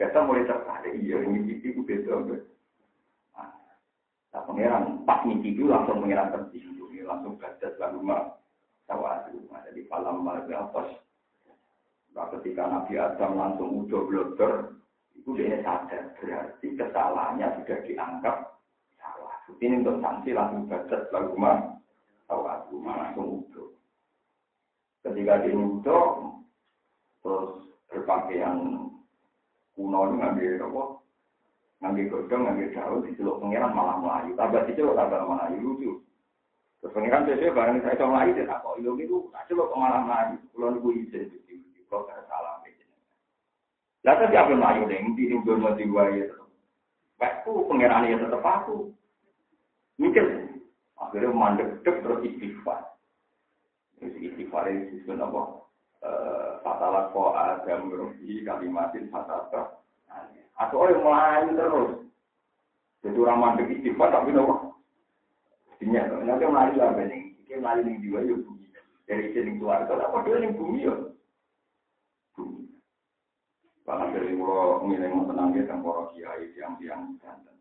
[0.00, 2.42] Kita mulai tertarik, iya, ngicipi itu beda.
[4.32, 8.32] Nah, pangeran pas ngicipi langsung pangeran tersinggung, langsung gadas lalu mah
[8.88, 9.36] tawadu.
[9.52, 10.88] Nah, jadi falam marga pas.
[12.16, 14.52] Nah, ketika Nabi Adam langsung udah blogger,
[15.12, 18.36] itu dia sadar berarti kesalahannya sudah dianggap
[18.96, 19.36] salah.
[19.60, 21.58] Ini untuk sanksi langsung gadas lalu mah
[22.24, 23.68] tahu aku langsung udah.
[25.04, 26.06] Ketika dia udah,
[27.20, 27.52] terus
[27.92, 28.88] berpakaian
[29.76, 30.52] kuno ini ngambil
[31.82, 34.38] Ngambil godong, ngambil daun, diceluk pengiran malah melayu.
[34.38, 35.92] Tambah diceluk tambah melayu lucu.
[36.78, 39.18] Terus pengiran sesuai barang saya itu melayu, tak kok ilmu itu,
[39.50, 40.36] celuk malah melayu.
[40.54, 41.26] Kalau nunggu izin,
[41.90, 42.62] kalau ada salah.
[44.02, 46.26] Lah tapi apa melayu deh, di belum mati gua ya.
[47.22, 48.90] Baikku pengiran ya tetap aku.
[49.94, 50.26] Mikir,
[51.02, 52.94] Akhirnya mandek dek terus istighfar.
[53.98, 55.42] Istighfar ini disebut apa?
[56.62, 59.81] Fatalah ko adam rohi kalimatin fatata.
[60.62, 61.90] Atau orang melayu terus.
[63.02, 64.78] Jadi orang mandek istighfar tapi nopo.
[65.82, 67.34] Dinya, nanti melayu lah bening.
[67.50, 68.66] Ini melayu ning jiwa ya bumi.
[69.10, 70.94] Dari sini keluarga, apa dia ning bumi ya?
[72.38, 72.70] Bumi.
[73.82, 77.58] Bahkan dari mulo ngiling tenang ya, tengkoro kiai, tiang-tiang, jantan.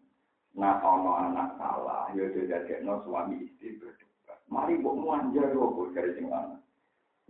[0.54, 4.38] Nah, ono anak salah, ya sudah no suami istri berdebat.
[4.45, 6.30] Mari bu manja yo dari sing?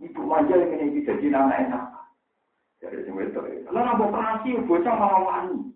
[0.02, 1.84] Ibu manja yang ini jadi anak enak.
[2.82, 5.70] Dari sing itu, karena mau operasi bocah malah wani.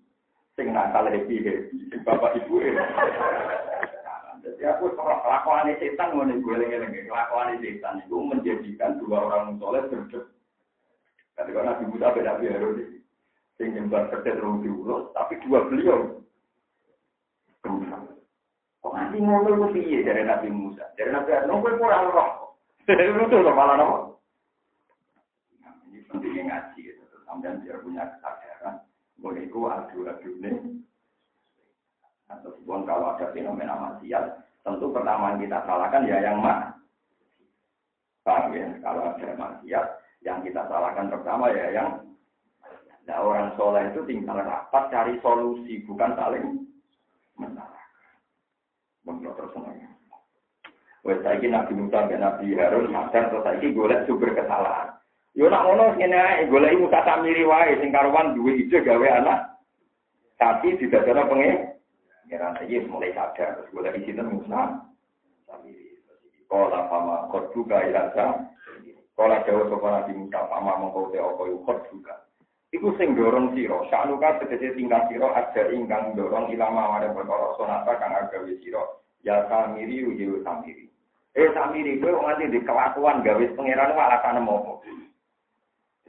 [0.58, 2.82] Sing nakal happy happy, sing bapak ibu ya.
[4.42, 9.86] Jadi aku kelakuan setan mau nih gue lagi kelakuan setan itu menjadikan dua orang soleh
[9.86, 10.26] berdebat.
[11.38, 12.62] Jadi kalau Nabi Musa beda biar
[13.54, 16.26] sing nyembah kerja terus diurus, tapi dua beliau
[18.86, 20.94] Kok nanti ngono itu piye dari Nabi Musa?
[20.94, 22.54] Dari Nabi Adam, kowe ora roh.
[22.86, 23.98] Itu loh malah nopo.
[25.90, 26.85] Ini pentingnya ngaji
[27.26, 28.86] Sampai biar punya kesadaran.
[29.18, 30.56] Boleh itu adu-adu nih.
[32.30, 34.24] Atau pun kalau ada fenomena maksiat,
[34.66, 36.74] tentu pertama yang kita salahkan ya yang mak.
[38.26, 38.66] Paham ya?
[38.82, 39.86] Kalau ada maksiat,
[40.26, 41.88] yang kita salahkan pertama ya yang
[43.06, 46.66] Nah orang soleh itu tinggal rapat cari solusi, bukan saling
[47.38, 48.18] menyalahkan.
[49.06, 49.94] Menurut tersenang.
[51.06, 54.95] Wes saiki Nabi Musa dan Nabi Harun sadar terus saiki golek sumber kesalahan.
[55.36, 59.60] Yo nak ngono ngene ae golek Samiri wae sing karuan duwe ide gawe anak.
[60.40, 61.76] Tapi tidak ada pengen.
[62.24, 64.80] Ngira saiki mulai sadar terus golek di sini Musa
[65.44, 65.92] Samiri.
[66.48, 68.48] Kala pama kot juga ilasa.
[69.12, 72.16] Kala jauh sopan Nabi Musa pama mengkau te opo yukot juga.
[72.72, 77.92] Iku sing dorong siro, sanuka tegese tingkah siro ada ingkang dorong ilama ada perkara sonata
[78.00, 79.04] kang agawe siro.
[79.20, 80.88] Ya samiri ujiu samiri.
[81.36, 84.80] Eh samiri kowe nganti di kelakuan gawe pangeran wae alasane mopo.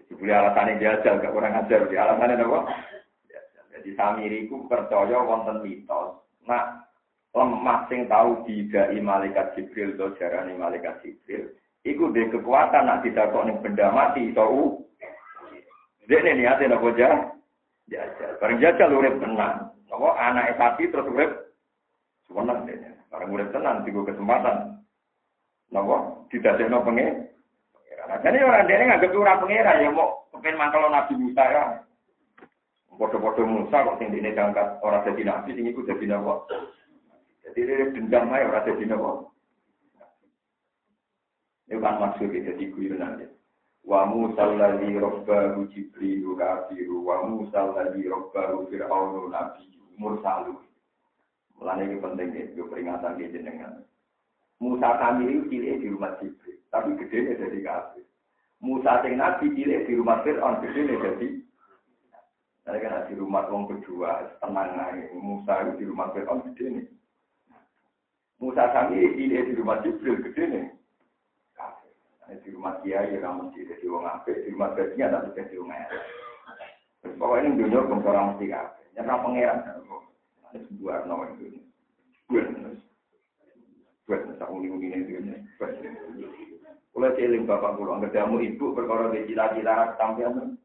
[0.07, 2.59] Jadi alasannya jajal gak kurang ajar di alasannya apa?
[3.77, 6.23] Jadi samiri ku percaya wonten mitos.
[6.47, 6.87] Nah,
[7.35, 11.53] lemah sing tahu didai malaikat Jibril atau jarane malaikat Jibril.
[11.85, 14.43] Iku de kekuatan nak didakok ning benda mati iso
[16.07, 17.35] dia ini niatnya nopo jah,
[17.91, 18.39] jajal.
[18.39, 19.75] Bareng jajal urip tenang.
[19.91, 21.31] Nopo anak sapi terus urip
[22.31, 22.79] seneng deh.
[23.11, 24.79] Bareng urip tenang, tiga kesempatan.
[25.75, 27.27] Nopo tidak ada nopo pengen.
[28.07, 31.63] Jadi orang dia nggak ora pengira ya mau kepen mangkel Nabi Musa ya.
[32.97, 36.49] Bodoh-bodoh Musa kok sing dene diangkat orang jadi nabi sing iku jadi nopo.
[37.45, 39.29] Jadi dia dendam ae ora jadi nopo.
[41.69, 43.29] Ini kan maksudnya jadi guyonan ya.
[43.85, 49.67] Wa Musa alladhi rabbahu Jibril kafiru wa Musa alladhi rabbahu Fir'aunu nabi
[50.01, 50.57] mursalu.
[51.61, 53.81] Mulane ini penting ya, peringatan di jenengan.
[54.57, 58.05] Musa kami ini cilik di rumah Jibril, tapi gede jadi kafir.
[58.57, 61.27] Musa sing nabi cilik di rumah Fir'aun, gede jadi
[62.67, 65.07] Saya kan di rumah wong kedua, tenang aja.
[65.15, 66.87] Musa itu di rumah Fir'aun gede nih.
[68.41, 70.67] Musa kami cilik di rumah Jibril, gede nih
[72.43, 75.71] di rumah kiai ya kamu mesti jadi wong apik, di rumah gajinya tapi jadi wong
[75.71, 76.03] elek.
[77.15, 78.85] Pokoknya ini dunia bangsa orang mesti kabeh.
[78.95, 79.59] Nyerah pangeran.
[80.47, 81.59] Ada sebuah nama itu.
[82.27, 82.43] Gue
[84.07, 85.19] gue tak uni-uni ini gue.
[86.95, 90.57] Kalau cilik bapak pulau, nggak jamu ibu perkara di cita-cita ketampian.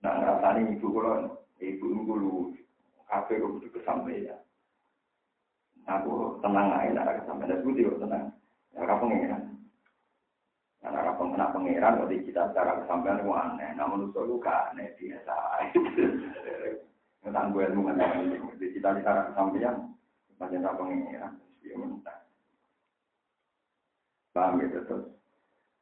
[0.00, 1.86] Nah, ngerasani ibu pulau, ibu
[2.16, 2.54] lu
[3.10, 4.38] kafe kok butuh kesampaian.
[5.88, 8.28] Aku tenang aja, nak sampai ada budi tenang.
[8.76, 9.42] Ya, apa pengiran?
[10.84, 13.68] Karena apa pengenak pengiran, kalau kita cara kesampaian itu aneh.
[13.72, 15.36] Menurut itu gak aneh, biasa.
[17.24, 19.90] Tentang gue ilmu ngerti, di cita di cara kesampaian,
[20.36, 21.32] macam apa pengiran,
[21.64, 22.17] dia minta.
[24.38, 25.10] Paham ya, terus.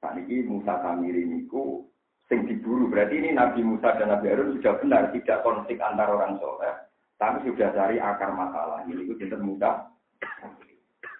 [0.00, 1.84] Saat ini Musa Samiri niku
[2.24, 2.88] sing diburu.
[2.88, 6.72] Berarti ini Nabi Musa dan Nabi Harun sudah benar tidak konflik antar orang soleh,
[7.20, 8.80] tapi sudah cari akar masalah.
[8.88, 9.92] Ini itu tidak mudah.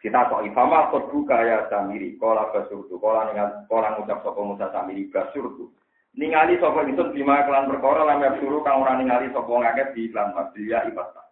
[0.00, 4.72] Kita kok ifama kot buka ya samiri, kola basurdu, kola ningal, kola ngucap sopo Musa
[4.72, 5.76] samiri basurdu.
[6.16, 10.32] Ningali sopo itu bima kelan perkara lam suruh kang ora ningali sopo ngakeh di iklan
[10.32, 11.28] mabdiya ibadah.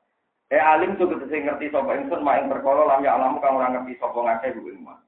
[0.53, 3.73] Eh alim tuh kita ngerti sopo ingsun mak ing perkara lam ya alamu kang ora
[3.73, 5.04] ngerti sopo ilmu.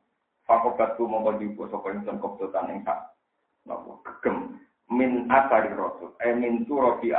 [0.47, 3.19] Fakobatku mongko diupo sopo ingsun kopdotan ing sak.
[3.67, 4.63] Napa gegem
[4.95, 6.15] min asari rasul.
[6.23, 7.11] Eh min turo di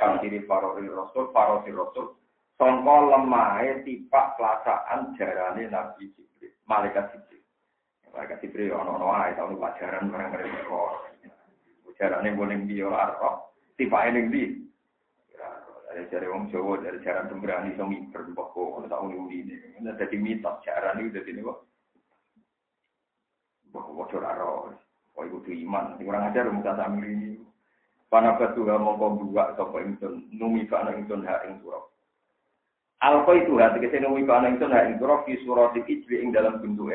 [0.00, 2.16] kang diri farori rasul, farori rasul.
[2.56, 7.40] Songko lemah tipak pelaksanaan jarane Nabi Jibril, malaikat Jibril.
[8.12, 10.80] Malaikat Jibril ono ono ae tahun pelajaran barang mereka.
[11.96, 14.44] Jarane boleh dia arok, tipak ini di.
[15.90, 19.56] Dari cari wong Jawa, dari cara sembrani so miber bahwa tahun ini ini.
[19.82, 21.66] Ini jadi mitos jaran itu jadi ini kok.
[23.70, 24.74] Bahwa bocor arok.
[25.18, 25.98] Oh itu iman.
[25.98, 27.40] Kurang ajar muka sambil ini.
[28.10, 31.84] Panabat tuha mongko buak sapa ingsun numi kana ingsun hak ing surah.
[33.06, 36.34] Alfa itu hati ke sini numi kana ingsun hak ing surah fi surat ijli ing
[36.34, 36.90] dalam bentuk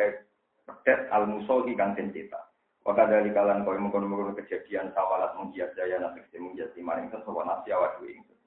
[0.65, 2.51] pedet al musolhi kang den cetak.
[2.84, 6.99] Waka dari kalian kau mengkono mengkono kejadian sawalat menghias daya nanti ke sini menghias lima
[7.01, 8.38] ingsun sapa nasi awak dua ingsun.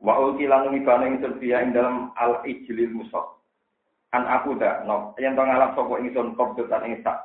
[0.00, 3.36] Wa ulki lan numi kana ingsun fiya ing dalam al ijlil musol.
[4.12, 7.20] An aku dah, no, yang tengah ngalap sapa ingsun kopdotan ing sak.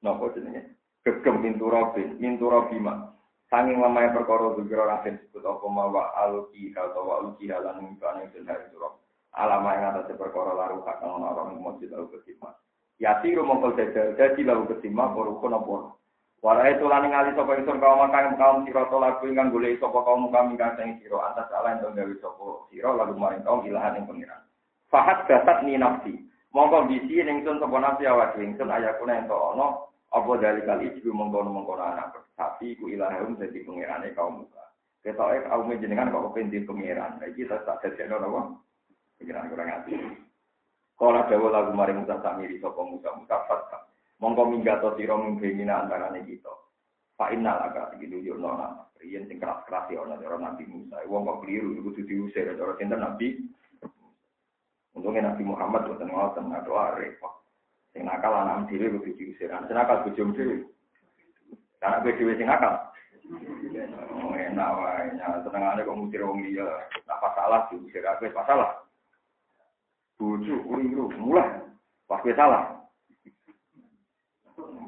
[0.00, 0.76] Napa jenenge?
[1.04, 3.12] Gegem mintu robin, mintu robima.
[3.50, 8.46] Sanging lemah perkara zikra rasin disebut apa mawa aluki atau wa aluki halan ngibane den
[8.46, 8.94] hari surah.
[9.34, 12.54] Alama yang atas perkara laru kang orang masjid lalu ketima.
[13.02, 15.88] Yasiru mongkol jajal jadi lalu ketima poru kono poru.
[16.40, 19.98] Wara itu lan ngali sapa ingsun kaum kang kaum sira to lagu ingkang golek sapa
[19.98, 23.98] kaum kami kang sing sira antas ala ento gawe sapa sira lalu maring kaum ilahan
[23.98, 24.40] ing pengiran.
[24.88, 26.16] Fahat dasat ni nafsi.
[26.54, 31.14] Mongko bisi ning ingsun sapa nafsi awak ingsun ayakuna ento ana apa dari kali itu
[31.14, 34.64] mengkono mengkono anak tapi ku ilahum jadi pengirane kaum muka.
[35.04, 37.20] Ketoke kaum jenengan kok kependi pengiran.
[37.20, 38.56] Nah iki tak jadi apa?
[39.20, 39.92] Pengiran kurang hati.
[40.96, 43.88] Kala dawa lagu mari Musa samiri sapa Musa Musa fatka.
[44.20, 46.52] Mongko minggato sira mingkina antarane kita.
[47.16, 48.84] Fa innal aga iki yo nona.
[49.00, 51.00] Riyen sing keras-keras ya ana Nabi Musa.
[51.08, 53.40] Wong kok keliru kudu diusir ora sinten Nabi.
[54.92, 57.39] Untungnya Nabi Muhammad boten ngoten doa repot.
[57.90, 59.50] Sing nakal anak dhewe kudu diusir.
[59.50, 60.62] Sing nakal bojo dhewe.
[61.82, 62.86] Anak gue dhewe sing nakal.
[64.14, 65.06] Oh, enak wae.
[65.18, 66.66] Ya, senengane kok ngusir wong liya.
[67.10, 68.70] Apa salah diusir aku pas salah.
[70.20, 71.66] Bojo uriru mulai
[72.06, 72.78] pas gue salah.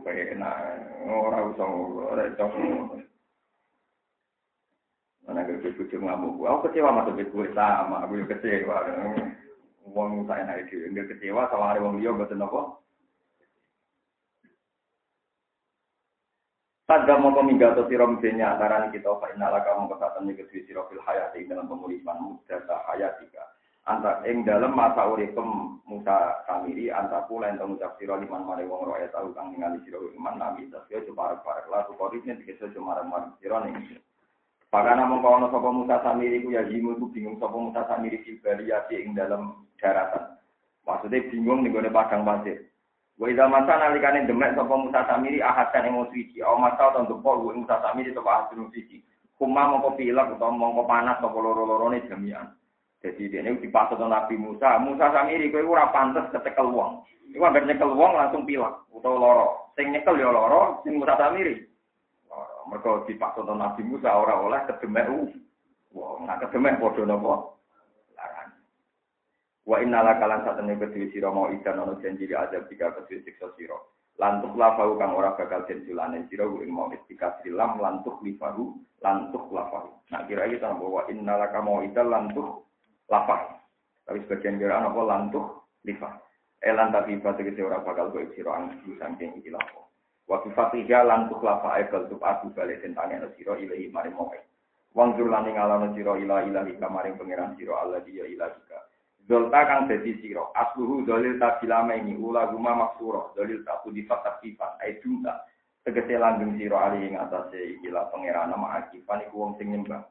[0.02, 0.56] Enak,
[1.08, 1.66] ora usah
[2.06, 2.48] ora usah.
[5.26, 6.38] Mana gue bojo ngamuk.
[6.46, 8.78] Aku kecewa masuk gue sama, aku kecewa.
[9.90, 12.81] Wong saya naik dhewe, kecewa sama ada wong liya mboten napa.
[16.92, 20.82] Pada mau minggato siro mbenya antara kita fa inna laka mau kesatan nih kedua siro
[20.92, 23.48] fil hayati dalam pemulihan muda hayatika.
[23.88, 28.84] Antar ing dalam masa uripem Musa Samiri antar pula yang mengucap siro liman mare wong
[28.84, 33.40] roya tahu kang ningali siro iman nabi tasya cuma parek lalu koripnya dikesel cuma mare
[33.40, 33.96] siro nih.
[34.68, 38.68] Pakana mongko ana sapa Musa Samiri ku ya jimu ku bingung sapa Musa Samiri kibali
[38.68, 40.36] ya ing dalam daratan.
[40.84, 42.68] Maksudnya bingung nih gue padang pasir.
[43.20, 47.20] Wa idza masa nalikane demek sapa Musa Samiri ahadan ing suci, aw masa ta untuk
[47.20, 49.04] pol Musa Samiri sapa ahadun suci.
[49.36, 52.48] Kuma mongko pilek utawa mongko panas sapa loro-lorone jami'an.
[53.02, 54.78] Jadi dia ini dipasut Nabi Musa.
[54.78, 57.02] Musa Samiri kowe ora pantes kecekel wong.
[57.34, 59.48] Iku anggere nyekel langsung pilek utawa loro.
[59.74, 61.58] Sing nyekel ya loro, sing Musa Samiri.
[62.70, 65.10] Mergo dipasut Nabi Musa ora oleh kedemek
[65.92, 66.24] wong.
[66.24, 67.52] Nah kedemek padha napa?
[69.62, 73.22] Wa inna la kalan satene kedue sira mau ikan ono janji di azab tiga kedue
[73.22, 73.78] siksa sira.
[74.18, 79.90] Lantuk lafahu kang ora bakal jenjulane sira ing mau istika silam lantuk lifahu lantuk lafahu.
[80.10, 82.66] Nah kira iki tambah wa inna la mau ikan lantuk
[83.06, 83.54] lafahu.
[84.02, 86.18] Tapi sebagian kira apa lantuk lifah.
[86.62, 89.82] Elan tapi pasti kita ora bakal gue sira ang saking iki lafahu.
[90.26, 94.30] Wa fatiha lantuk lafa ekal tup aku balik tentangnya sira ilahi mari mau.
[94.92, 98.71] Wang jurlani ngalano sira ila ilahi kamaring pangeran sira Allah dia ilahika.
[99.22, 100.50] Dolta kang dadi sira.
[100.50, 103.30] Asluhu dalil tabilama ini ula guma maksura.
[103.38, 104.82] Dalil taku di fakta sifat.
[104.82, 105.46] Ai junta.
[105.82, 110.02] Tegese langgeng sira ali ing atase ikilah nama akifan iku wong sing nyembah.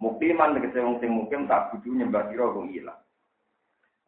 [0.00, 2.96] Mukiman tegese wong sing mukim tak kudu nyembah sira wong ilah.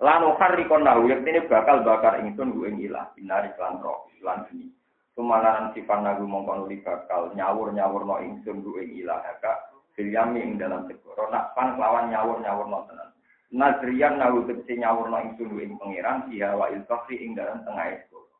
[0.01, 4.73] Lanu hari nahu ini bakal bakar ingsun gue ilah binari lan roh lan geni.
[5.13, 9.61] Sumanaran sifat nagu mongkon bakal nyawur nyawur no ingsun gue ilah haka
[9.93, 13.10] filyami ing dalam segoro pan lawan nyawur nyawur no tenan.
[13.51, 18.31] Nazrian nahu tegese nyawur no ingsun gue pangeran siha wa ilfakri ing dalam tengah segoro.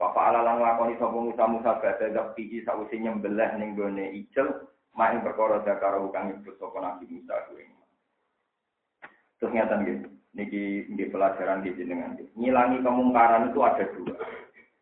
[0.00, 4.64] Bapak ala lan lakoni sapa Musa Musa badhe zakti sawise nyembelih ning gone ijel
[4.96, 7.68] mak ing perkara zakara kang nyebut sapa Nabi Musa kuwi.
[9.36, 10.08] Terus ngatan gitu.
[10.36, 12.16] Niki di pelajaran di jenengan.
[12.36, 14.16] Ngilangi kemungkaran itu ada dua.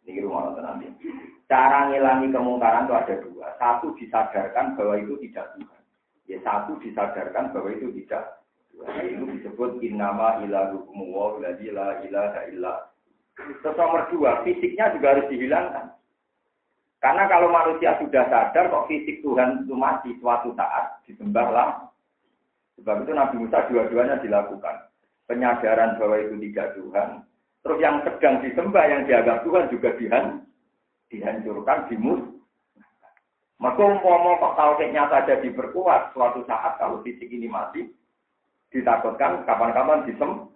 [0.02, 0.90] Niki rumah nanti.
[1.46, 3.46] Cara ngilangi kemungkaran itu ada dua.
[3.58, 5.82] Satu disadarkan bahwa itu tidak Tuhan.
[6.26, 8.43] Ya satu disadarkan bahwa itu tidak.
[8.82, 12.74] Itu disebut innama ilahukum wa la ilaha illa.
[13.34, 15.94] Terus nomor dua, fisiknya juga harus dihilangkan.
[17.02, 21.92] Karena kalau manusia sudah sadar kok fisik Tuhan itu mati suatu saat disembahlah.
[22.80, 24.88] Sebab itu Nabi Musa dua-duanya dilakukan
[25.28, 27.08] penyadaran bahwa itu tidak Tuhan.
[27.64, 30.44] Terus yang sedang disembah, yang dianggap Tuhan juga dihan,
[31.08, 32.20] dihancurkan, dimus.
[33.56, 37.88] Maka umpama kok tauhidnya saja diperkuat, suatu saat kalau fisik ini mati,
[38.74, 40.50] ditakutkan kapan-kapan disem.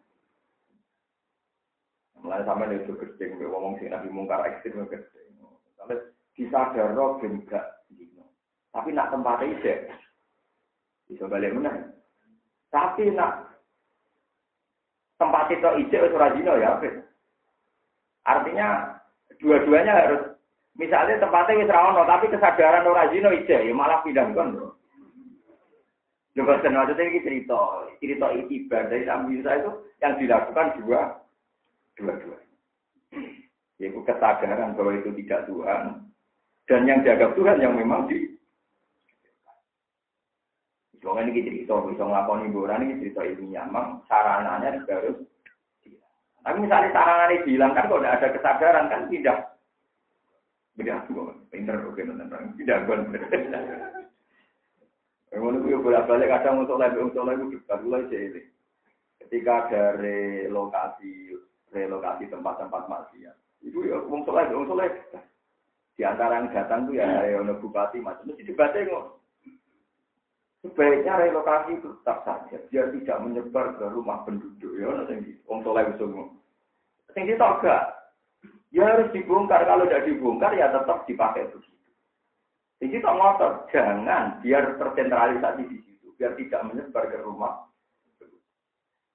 [2.19, 5.31] Mulai sama itu gede, ngomong sih nabi mungkar ekstrim gede.
[5.79, 5.95] Kalau
[6.35, 7.79] disadar roh enggak,
[8.75, 9.75] tapi nak tempatnya ide,
[11.07, 11.95] bisa balik mana?
[12.75, 13.49] Tapi nak
[15.19, 16.79] tempat itu ijek wis ora ya
[18.29, 18.69] Artinya
[19.41, 20.23] dua-duanya harus
[20.77, 21.71] misalnya tempatnya wis
[22.07, 24.78] tapi kesadaran ora zina ijek ya malah pindah kon.
[26.39, 27.59] Coba maksudnya ini cerita,
[27.99, 31.19] cerita ibadah dari Nabi Musa itu yang dilakukan dua,
[31.99, 32.39] dua-dua.
[33.83, 35.83] Yaitu kesadaran bahwa itu tidak Tuhan,
[36.71, 38.39] dan yang dianggap Tuhan yang memang di
[40.99, 45.19] Soalnya ini cerita, bisa ngelakoni boran ini cerita ilmiah, memang sarananya harus
[46.43, 49.39] Tapi misalnya sarananya bilang kan kalau tidak ada kesadaran kan tidak.
[50.79, 53.11] Beda tuh, pinter oke nonton tidak gon.
[55.29, 58.43] Memang itu bolak balik kadang untuk lagi untuk lagi dekat mulai jadi.
[59.21, 61.37] Ketika ada relokasi
[61.69, 64.97] relokasi tempat-tempat maksiat, itu ya untuk lagi untuk lagi.
[65.99, 68.81] Di antara yang datang tuh ya ada bupati macam mesti dibaca
[70.59, 74.75] Sebaiknya relokasi itu tetap saja, biar tidak menyebar ke rumah penduduk.
[74.75, 76.35] Ya, nanti Om Soleh semua.
[77.15, 77.85] Yang kita enggak.
[78.75, 79.63] Ya harus dibongkar.
[79.65, 81.78] Kalau tidak dibongkar ya tetap dipakai begitu.
[82.79, 87.67] Jadi kita ngotot, jangan biar tersentralisasi di situ, biar tidak menyebar ke rumah.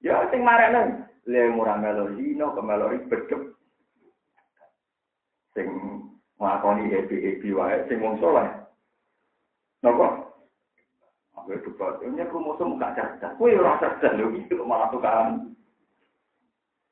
[0.04, 3.38] Ya, sing marane le murah melodi, no ke.
[5.56, 5.68] Sing
[6.36, 8.52] ngakoni happy happy wae, sing wong soleh.
[9.80, 10.28] Napa?
[11.44, 13.36] Gue debat, ini kromosom gak cerdas.
[13.36, 15.52] Gue rasa cerdas loh, itu malah tukaran.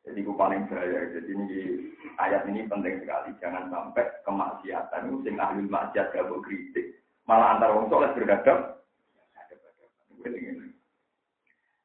[0.02, 1.14] Jadi gue paling bahaya.
[1.14, 1.48] Jadi ini
[2.18, 3.38] ayat ini penting sekali.
[3.38, 6.98] Jangan sampai kemaksiatan itu sing ahli maksiat gak kritik.
[7.30, 8.82] Malah antar wong soleh berhadap.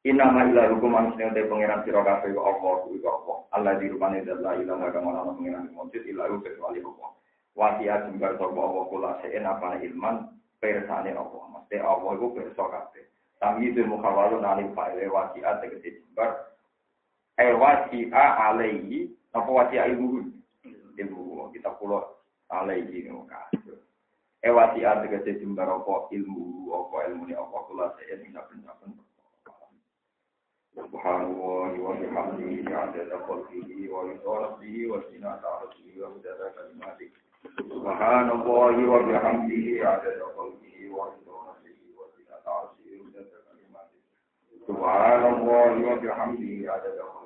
[0.07, 3.37] Inama ila hukum manusia dari pangeran siro kafe wa Allah ku Allah.
[3.51, 7.09] Allah di rupane adalah ilah agak mana pangeran mujud ilah kecuali Allah.
[7.59, 10.31] Wasiat jembar sopo Allah kula se'en apa ilman
[10.63, 11.43] persane Allah.
[11.59, 13.03] Mesti Allah itu perso kabeh.
[13.43, 16.55] Tapi itu mukhawalun alim fa'ile wasi'at tegesi jembar.
[17.38, 19.10] Eh wasi'a alaihi.
[19.34, 20.30] Apa wasi'a ilmu?
[20.98, 21.50] Ilmu.
[21.52, 22.04] Kita pulau
[22.52, 23.08] alaihi.
[24.42, 26.70] Eh wasi'a tegesi jembar apa ilmu.
[26.72, 28.96] Apa ilmu ni apa kula se'en ina saben
[30.72, 37.12] Subhanallah wa bihamdihi adada khalqihi wa yusawabbihi wa sinata arsihi wa mudada kalimatihi
[37.70, 44.00] سبحان الله وبحمده عدد خلقه ورضا نفسه وزنة عرشه وزنة كلماته
[44.68, 47.25] سبحان الله وبحمده عدد خلقه